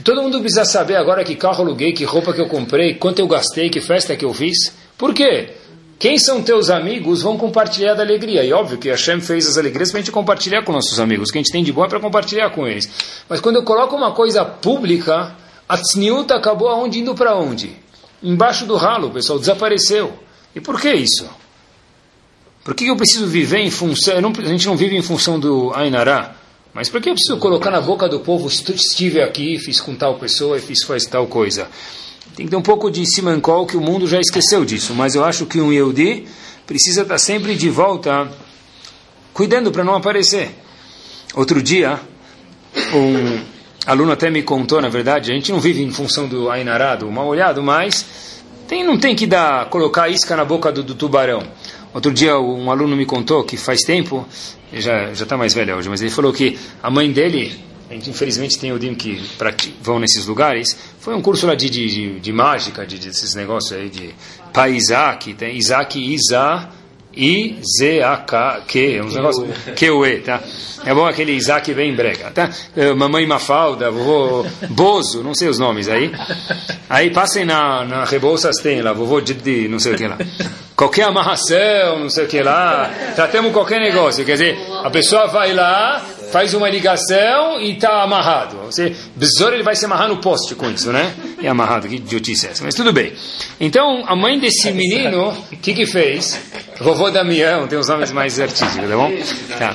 [0.05, 3.27] Todo mundo precisa saber agora que carro aluguei, que roupa que eu comprei, quanto eu
[3.27, 4.71] gastei, que festa que eu fiz.
[4.99, 5.49] Por quê?
[6.01, 8.43] Quem são teus amigos vão compartilhar da alegria.
[8.43, 11.29] E óbvio que Hashem fez as alegrias para a gente compartilhar com nossos amigos.
[11.29, 12.89] O que a gente tem de bom é para compartilhar com eles.
[13.29, 15.37] Mas quando eu coloco uma coisa pública,
[15.69, 17.77] a tzniut acabou aonde indo para onde?
[18.23, 20.19] Embaixo do ralo, o pessoal desapareceu.
[20.57, 21.29] E por que isso?
[22.65, 24.23] Por que eu preciso viver em função...
[24.23, 26.35] Não, a gente não vive em função do Ainará.
[26.73, 30.15] Mas por que eu preciso colocar na boca do povo, estive aqui, fiz com tal
[30.15, 31.69] pessoa e fiz faz tal coisa?
[32.37, 35.25] Tem que ter um pouco de simancol que o mundo já esqueceu disso, mas eu
[35.25, 36.27] acho que um Yehudi
[36.67, 38.31] precisa estar sempre de volta,
[39.33, 40.51] cuidando para não aparecer.
[41.35, 42.01] Outro dia,
[42.95, 43.41] um
[43.87, 47.13] aluno até me contou, na verdade, a gente não vive em função do Ainarado, do
[47.13, 48.05] mal olhado, mas
[48.69, 51.43] tem, não tem que dar, colocar isca na boca do, do tubarão.
[51.93, 54.25] Outro dia um aluno me contou que faz tempo,
[54.73, 57.59] já já está mais velho hoje, mas ele falou que a mãe dele
[57.91, 59.21] a gente infelizmente tem o Dim que
[59.83, 60.77] vão nesses lugares.
[61.01, 64.15] Foi um curso lá de, de, de, de mágica, de, desses negócios aí de
[64.53, 66.69] pai Isaac, tem Isaac Isa
[67.13, 70.41] I Z A K Q, é uns negócios Q U E, tá?
[70.87, 72.49] É bom aquele Isaac bem brega, tá?
[72.77, 76.13] É, mamãe Mafalda, vovô Bozo, não sei os nomes aí.
[76.89, 80.17] Aí passem na, na Rebouças tem lá, vovô de não sei o que lá.
[80.77, 85.53] Qualquer amarração, não sei o que lá, tratamos qualquer negócio, quer dizer, a pessoa vai
[85.53, 88.57] lá, faz uma ligação e está amarrado.
[88.67, 91.13] Você, besouro ele vai se amarrar no poste com isso, né?
[91.41, 92.65] E amarrado, que idiotice é essa?
[92.65, 93.13] Mas tudo bem.
[93.61, 96.41] Então, a mãe desse menino, o que que fez?
[96.81, 99.13] Vovô Damião, tem os nomes mais artísticos, tá bom?
[99.59, 99.75] Tá.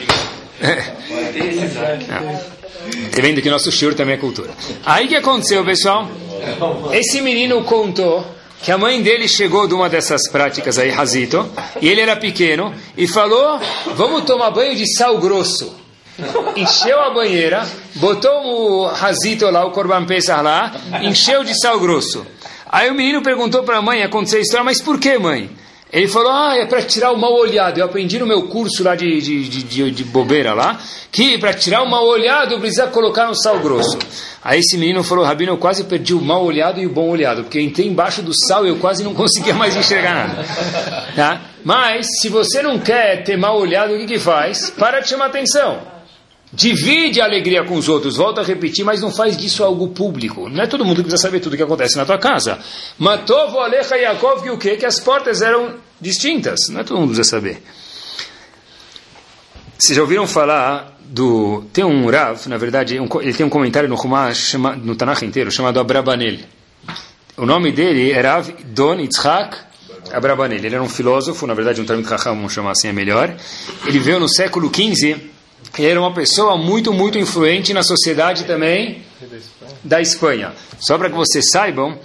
[3.12, 4.52] Tá vendo que nosso shiur também é cultura.
[4.86, 6.10] Aí que aconteceu, pessoal?
[6.92, 8.26] Esse menino contou
[8.62, 11.48] que a mãe dele chegou de uma dessas práticas aí, Razito,
[11.82, 13.60] e ele era pequeno, e falou,
[13.96, 15.85] vamos tomar banho de sal grosso
[16.56, 22.26] encheu a banheira, botou o razito lá, o corban pesar lá, encheu de sal grosso.
[22.68, 25.50] Aí o menino perguntou para a mãe, aconteceu a história, mas por que mãe?
[25.94, 27.78] Ele falou, ah, é para tirar o mal olhado.
[27.78, 30.78] Eu aprendi no meu curso lá de, de, de, de bobeira lá,
[31.10, 33.98] que para tirar o mal olhado precisa colocar no sal grosso.
[34.44, 37.44] Aí esse menino falou, Rabino, eu quase perdi o mal olhado e o bom olhado,
[37.44, 40.46] porque eu entrei embaixo do sal e eu quase não conseguia mais enxergar nada.
[41.16, 41.42] Tá?
[41.64, 44.70] Mas, se você não quer ter mal olhado, o que que faz?
[44.72, 45.95] Para de chamar atenção.
[46.56, 50.48] Divide a alegria com os outros, volta a repetir, mas não faz disso algo público.
[50.48, 52.60] Não é todo mundo que precisa saber tudo o que acontece na tua casa.
[52.98, 54.78] Matou Alecha Yaakov que o quê?
[54.78, 56.70] Que as portas eram distintas.
[56.70, 57.62] Não é todo mundo que precisa saber.
[59.78, 61.66] Vocês já ouviram falar do...
[61.74, 65.52] Tem um Rav, na verdade, um, ele tem um comentário no Humash, no Tanakh inteiro,
[65.52, 66.38] chamado Abrabanel.
[67.36, 69.58] O nome dele é Rav Don Yitzhak
[70.14, 70.60] Abrabanel.
[70.60, 73.36] Ele era um filósofo, na verdade um Talmud Chacham, vamos chamar assim, é melhor.
[73.86, 75.35] Ele veio no século XV
[75.78, 79.04] ele era uma pessoa muito, muito influente na sociedade também
[79.84, 80.54] da Espanha.
[80.80, 81.98] Só para que vocês saibam,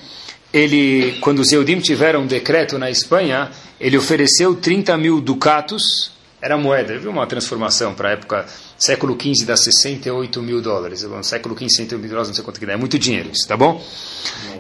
[0.53, 3.51] ele, quando os Eudim tiveram um decreto na Espanha,
[3.81, 8.47] ele ofereceu 30 mil ducatos, era moeda, viu uma transformação para a época,
[8.81, 12.59] século XV dá 68 mil dólares, no século XV 68 mil dólares, não sei quanto
[12.59, 13.83] que dá, é muito dinheiro isso, tá bom?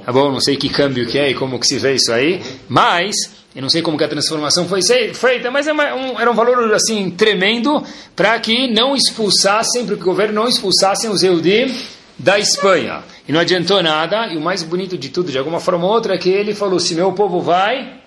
[0.04, 2.42] Tá bom, não sei que câmbio que é e como que se vê isso aí,
[2.68, 3.16] mas
[3.54, 4.80] eu não sei como que a transformação foi
[5.12, 7.82] feita, mas é um, era um valor assim tremendo
[8.14, 11.74] para que não expulsassem, para que o governo não expulsassem os Eudim
[12.18, 13.02] da Espanha.
[13.26, 16.14] E não adiantou nada, e o mais bonito de tudo, de alguma forma ou outra,
[16.14, 18.00] é que ele falou, se meu povo vai,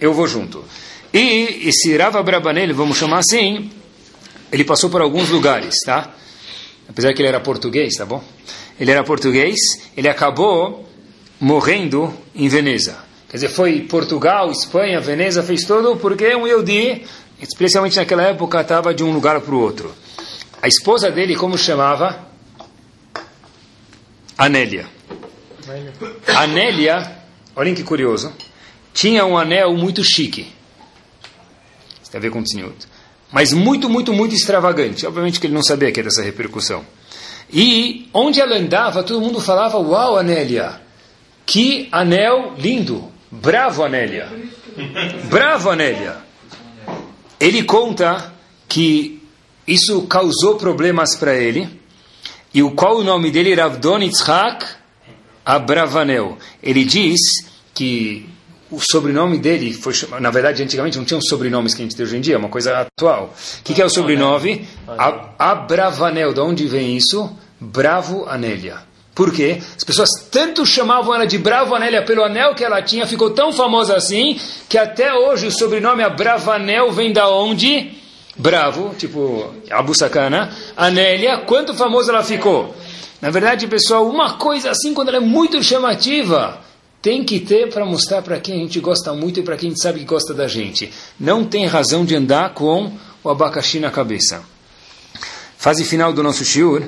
[0.00, 0.64] eu vou junto.
[1.12, 3.70] E esse Rava Brabanel, vamos chamar assim,
[4.52, 6.14] ele passou por alguns lugares, tá?
[6.88, 8.22] Apesar que ele era português, tá bom?
[8.78, 9.56] Ele era português,
[9.96, 10.88] ele acabou
[11.40, 12.98] morrendo em Veneza.
[13.28, 17.04] Quer dizer, foi Portugal, Espanha, Veneza, fez tudo porque um Yehudi,
[17.40, 19.92] especialmente naquela época, estava de um lugar para o outro.
[20.62, 22.26] A esposa dele, como chamava?
[24.38, 24.86] Anélia.
[26.28, 27.18] Anélia,
[27.54, 28.32] olhem que curioso,
[28.94, 30.52] tinha um anel muito chique.
[32.00, 32.86] Isso tem a ver com o Tzniut.
[33.32, 35.06] Mas muito, muito, muito extravagante.
[35.06, 36.84] Obviamente que ele não sabia que era essa repercussão.
[37.52, 40.80] E onde ela andava, todo mundo falava: Uau, Anélia,
[41.44, 43.12] que anel lindo.
[43.30, 44.28] Bravo, Anélia.
[45.28, 46.16] Bravo, Anélia.
[47.38, 48.32] Ele conta
[48.68, 49.22] que
[49.66, 51.68] isso causou problemas para ele.
[52.54, 53.54] E o qual o nome dele?
[53.54, 54.64] Ravdon Yitzhak
[55.44, 56.38] Abravanel.
[56.62, 57.20] Ele diz
[57.74, 58.28] que
[58.70, 62.16] o sobrenome dele foi na verdade antigamente não tinham sobrenomes que a gente tem hoje
[62.16, 63.32] em dia, é uma coisa atual.
[63.60, 64.66] O que, que, é o sobrenome?
[65.38, 66.32] Abravanel.
[66.32, 67.30] De onde vem isso?
[67.60, 68.78] Bravo Anélia.
[69.14, 69.62] Por quê?
[69.74, 73.50] As pessoas tanto chamavam ela de Bravo Anélia pelo anel que ela tinha, ficou tão
[73.50, 74.38] famosa assim,
[74.68, 77.92] que até hoje o sobrenome Abravanel vem da onde?
[78.36, 80.52] Bravo, tipo Abu Sakana.
[80.76, 82.76] Anélia, quanto famosa ela ficou?
[83.22, 86.60] Na verdade, pessoal, uma coisa assim, quando ela é muito chamativa,
[87.06, 89.70] tem que ter para mostrar para quem a gente gosta muito e para quem a
[89.70, 90.92] gente sabe que gosta da gente.
[91.20, 92.90] Não tem razão de andar com
[93.22, 94.42] o abacaxi na cabeça.
[95.56, 96.82] Fase final do nosso shiur.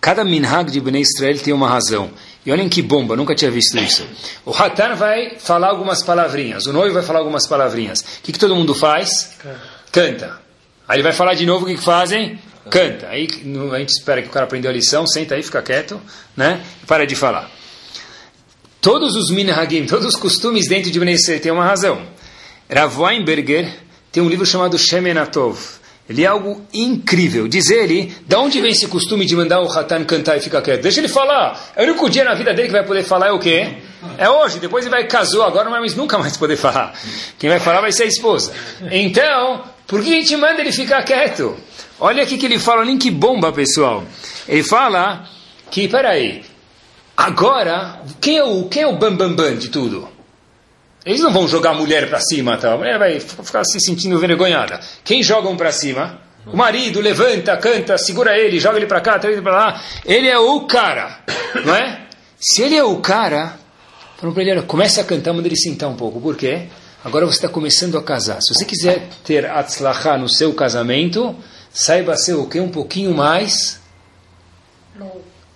[0.00, 2.12] Cada minhag de Bnei Israel tem uma razão.
[2.44, 4.06] E olhem que bomba, nunca tinha visto isso.
[4.44, 7.98] O Hatan vai falar algumas palavrinhas, o noivo vai falar algumas palavrinhas.
[7.98, 9.32] O que, que todo mundo faz?
[9.90, 10.38] Canta.
[10.86, 12.38] Aí ele vai falar de novo o que, que fazem?
[12.70, 13.08] Canta.
[13.08, 13.26] Aí
[13.72, 16.00] a gente espera que o cara aprendeu a lição, senta aí, fica quieto,
[16.36, 16.64] né?
[16.84, 17.50] E para de falar.
[18.86, 22.00] Todos os minhagim, todos os costumes dentro de Bnei têm uma razão.
[22.72, 23.68] Rav Weinberger
[24.12, 25.58] tem um livro chamado Shemenatov.
[26.08, 27.48] Ele é algo incrível.
[27.48, 30.82] Diz ele, da onde vem esse costume de mandar o Hatan cantar e ficar quieto?
[30.82, 31.72] Deixa ele falar.
[31.74, 33.74] É o único dia na vida dele que vai poder falar é o quê?
[34.18, 34.60] É hoje.
[34.60, 36.94] Depois ele vai casou, agora não vai mais, nunca mais poder falar.
[37.40, 38.52] Quem vai falar vai ser a esposa.
[38.92, 41.56] Então, por que a gente manda ele ficar quieto?
[41.98, 44.04] Olha aqui que ele fala, nem que bomba, pessoal.
[44.46, 45.28] Ele fala
[45.72, 46.44] que, peraí,
[47.16, 50.08] Agora, quem é o, quem é o bambambam bam, bam de tudo?
[51.04, 52.72] Eles não vão jogar a mulher para cima, tá?
[52.72, 54.80] a mulher vai ficar se sentindo envergonhada.
[55.04, 56.20] Quem joga um para cima?
[56.44, 59.82] O marido levanta, canta, segura ele, joga ele para cá, traz ele para lá.
[60.04, 61.20] Ele é o cara,
[61.64, 62.06] não é?
[62.38, 63.56] Se ele é o cara,
[64.16, 66.20] falam para ele, começa a cantar, manda ele sentar um pouco.
[66.20, 66.66] Por quê?
[67.04, 68.40] Agora você está começando a casar.
[68.42, 71.34] Se você quiser ter atzlachá no seu casamento,
[71.72, 72.60] saiba ser o quê?
[72.60, 73.80] Um pouquinho mais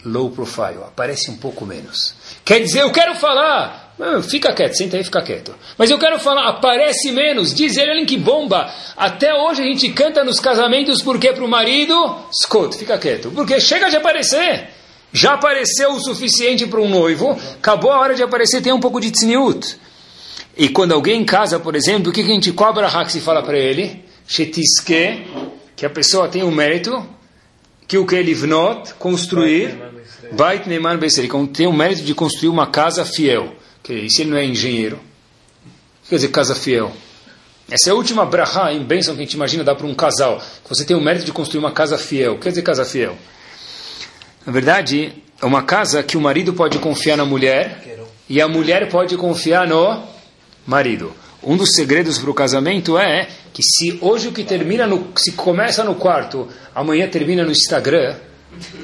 [0.04, 2.14] low profile, aparece um pouco menos.
[2.44, 3.94] Quer dizer, eu quero falar,
[4.28, 5.54] fica quieto, senta aí, fica quieto.
[5.76, 8.72] Mas eu quero falar, aparece menos, diz ele, olha que bomba.
[8.96, 13.60] Até hoje a gente canta nos casamentos porque para o marido, escuta, fica quieto, porque
[13.60, 14.68] chega de aparecer.
[15.12, 19.00] Já apareceu o suficiente para um noivo, acabou a hora de aparecer, tem um pouco
[19.00, 19.76] de tzniut.
[20.56, 23.42] E quando alguém casa, por exemplo, o que, que a gente cobra a se fala
[23.42, 24.04] para ele?
[24.26, 25.26] Shetiske,
[25.74, 27.04] que a pessoa tem o um mérito,
[27.88, 29.76] que o que ele vnot, construir,
[30.32, 33.54] Bait Neiman Beiser, ele tem o mérito de construir uma casa fiel.
[33.82, 35.00] Que, ele não é engenheiro?
[36.08, 36.92] Quer dizer, casa fiel.
[37.70, 40.42] Essa é a última brahá em bênção que a gente imagina dar para um casal.
[40.68, 42.38] Você tem o mérito de construir uma casa fiel.
[42.38, 43.16] Quer dizer, casa fiel?
[44.44, 48.88] Na verdade, é uma casa que o marido pode confiar na mulher e a mulher
[48.88, 50.02] pode confiar no
[50.66, 51.12] marido.
[51.42, 55.32] Um dos segredos para o casamento é que se hoje o que termina no, se
[55.32, 58.16] começa no quarto, amanhã termina no Instagram,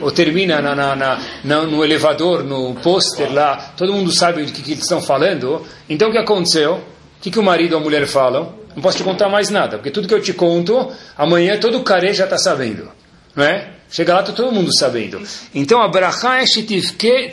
[0.01, 4.63] ou termina na, na, na, no elevador, no pôster lá, todo mundo sabe do que,
[4.63, 5.67] que eles estão falando.
[5.89, 6.75] Então o que aconteceu?
[6.75, 8.55] O que, que o marido ou a mulher falam?
[8.75, 11.83] Não posso te contar mais nada, porque tudo que eu te conto, amanhã todo o
[11.83, 12.89] care já está sabendo.
[13.35, 13.71] Não é?
[13.91, 15.23] Chega lá, está todo mundo sabendo.
[15.55, 17.31] Então, a brachá tiske,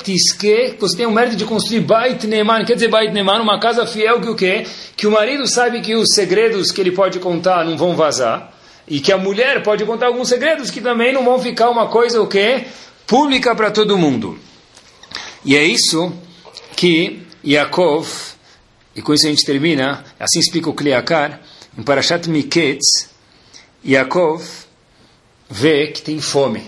[0.80, 4.22] você tem o mérito de construir bait neman, quer dizer bait neman, uma casa fiel
[4.22, 4.66] que o quê?
[4.96, 8.54] Que o marido sabe que os segredos que ele pode contar não vão vazar.
[8.88, 12.22] E que a mulher pode contar alguns segredos que também não vão ficar uma coisa
[12.22, 12.66] o quê?
[13.08, 14.38] Pública para todo mundo.
[15.46, 16.14] E é isso
[16.76, 18.08] que Yaakov,
[18.96, 21.42] e com isso a gente termina, assim explica o Kliakar,
[21.78, 23.10] em Parashat Miketz,
[23.86, 24.44] Yaakov
[25.50, 26.64] vê que tem fome.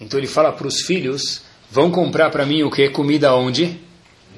[0.00, 2.88] Então ele fala para os filhos, vão comprar para mim o que?
[2.90, 3.80] Comida onde?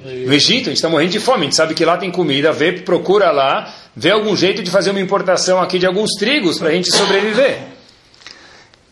[0.03, 2.51] No Egito, a gente está morrendo de fome, a gente sabe que lá tem comida,
[2.53, 6.69] vê, procura lá, vê algum jeito de fazer uma importação aqui de alguns trigos para
[6.69, 7.63] a gente sobreviver.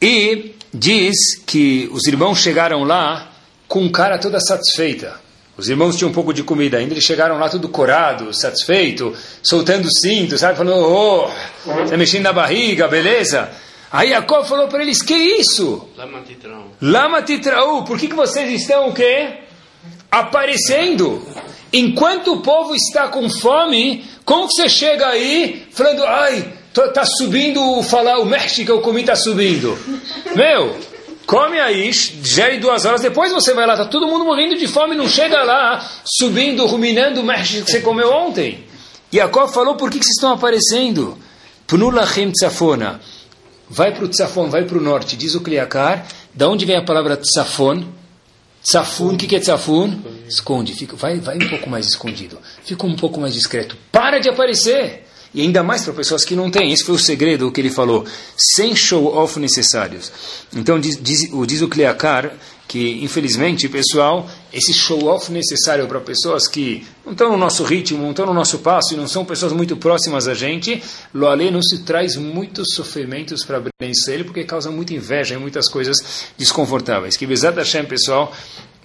[0.01, 3.32] E diz que os irmãos chegaram lá
[3.68, 5.24] com cara toda satisfeita.
[5.56, 9.88] Os irmãos tinham um pouco de comida ainda, eles chegaram lá tudo corado, satisfeito, soltando
[10.01, 10.58] cinto, sabe?
[10.58, 11.30] Falando, oh,
[11.66, 13.49] você mexendo na barriga, beleza?
[13.91, 15.88] Aí Jacob falou para eles, que isso?
[16.82, 17.86] Lama titraú.
[17.86, 19.45] Por que, que vocês estão o quê?
[20.20, 21.22] aparecendo.
[21.76, 28.19] Enquanto o povo está com fome, como você chega aí falando, ai, está subindo, falar
[28.19, 29.78] o México, eu comi, está subindo.
[30.34, 30.73] Meu,
[31.26, 34.95] come aí, gere duas horas, depois você vai lá, está todo mundo morrendo de fome,
[34.95, 38.63] não chega lá, subindo, ruminando o México que você comeu ontem.
[39.11, 41.17] E Jacob falou, por que, que vocês estão aparecendo?
[41.67, 43.01] Pnulachem tzafona.
[43.69, 46.07] Vai para o tzafon, vai para o norte, diz o Kliakar.
[46.34, 47.84] Da onde vem a palavra tzafon?
[48.66, 50.01] Tzafun, o que, que é tzafun?
[50.28, 52.39] Esconde, fica, vai, vai um pouco mais escondido.
[52.63, 53.78] Fica um pouco mais discreto.
[53.91, 55.05] Para de aparecer!
[55.36, 56.72] E ainda mais para pessoas que não têm.
[56.72, 58.05] Esse foi o segredo que ele falou.
[58.55, 60.11] Sem show-off necessários.
[60.55, 62.34] Então, diz, diz, diz o Kleakar
[62.68, 68.12] que, infelizmente, pessoal, esse show-off necessário para pessoas que não estão no nosso ritmo, não
[68.12, 70.82] estão no nosso passo e não são pessoas muito próximas a gente,
[71.14, 73.62] lo alê nos traz muitos sofrimentos para
[74.08, 75.97] ele porque causa muita inveja e muitas coisas
[76.38, 77.18] desconfortáveis.
[77.18, 78.32] Que Bezat Hashem, pessoal,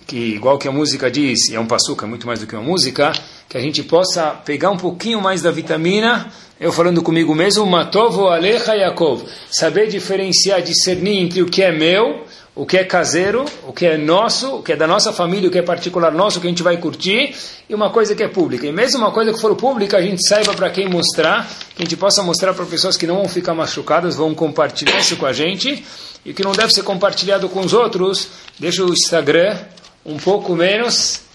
[0.08, 2.64] que igual que a música diz, e é um passuca, muito mais do que uma
[2.64, 3.12] música,
[3.48, 8.26] que a gente possa pegar um pouquinho mais da vitamina, eu falando comigo mesmo, Matovo
[8.26, 13.72] Alecha Yaakov, saber diferenciar, discernir entre o que é meu o que é caseiro, o
[13.72, 16.40] que é nosso, o que é da nossa família, o que é particular nosso, o
[16.40, 17.34] que a gente vai curtir,
[17.68, 18.66] e uma coisa que é pública.
[18.66, 21.84] E mesmo uma coisa que for pública, a gente saiba para quem mostrar, que a
[21.84, 25.32] gente possa mostrar para pessoas que não vão ficar machucadas, vão compartilhar isso com a
[25.32, 25.84] gente,
[26.24, 28.28] e que não deve ser compartilhado com os outros,
[28.58, 29.56] deixa o Instagram
[30.04, 31.29] um pouco menos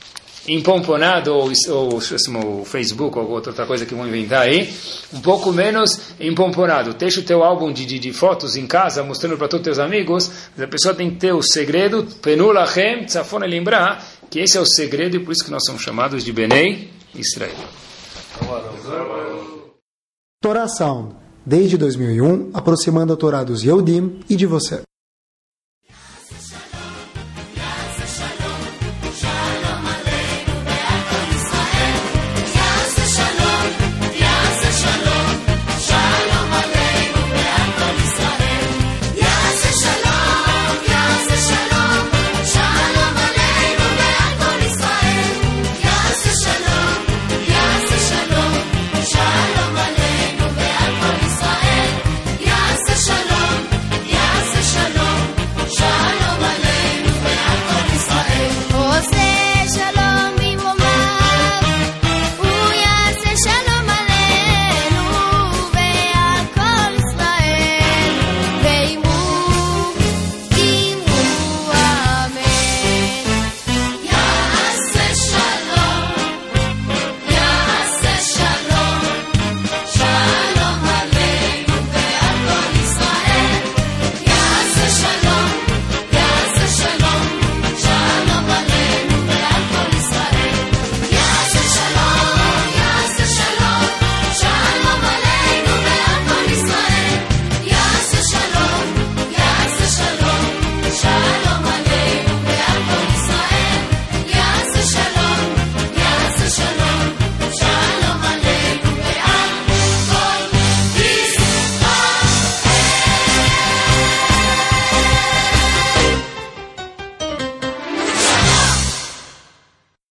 [0.48, 4.72] empomponado, ou, ou o Facebook, ou outra coisa que vão inventar aí,
[5.14, 6.94] um pouco menos empomponado.
[6.94, 9.80] Deixa o teu álbum de, de, de fotos em casa, mostrando para todos os teus
[9.80, 14.62] amigos, mas a pessoa tem que ter o segredo, penulachem, tzafona lembrar, que esse é
[14.62, 17.56] o segredo, e por isso que nós somos chamados de Benei Israel.
[20.42, 21.16] Torá Sound,
[21.46, 24.82] desde 2001, aproximando a Torá dos Yehudim e de você.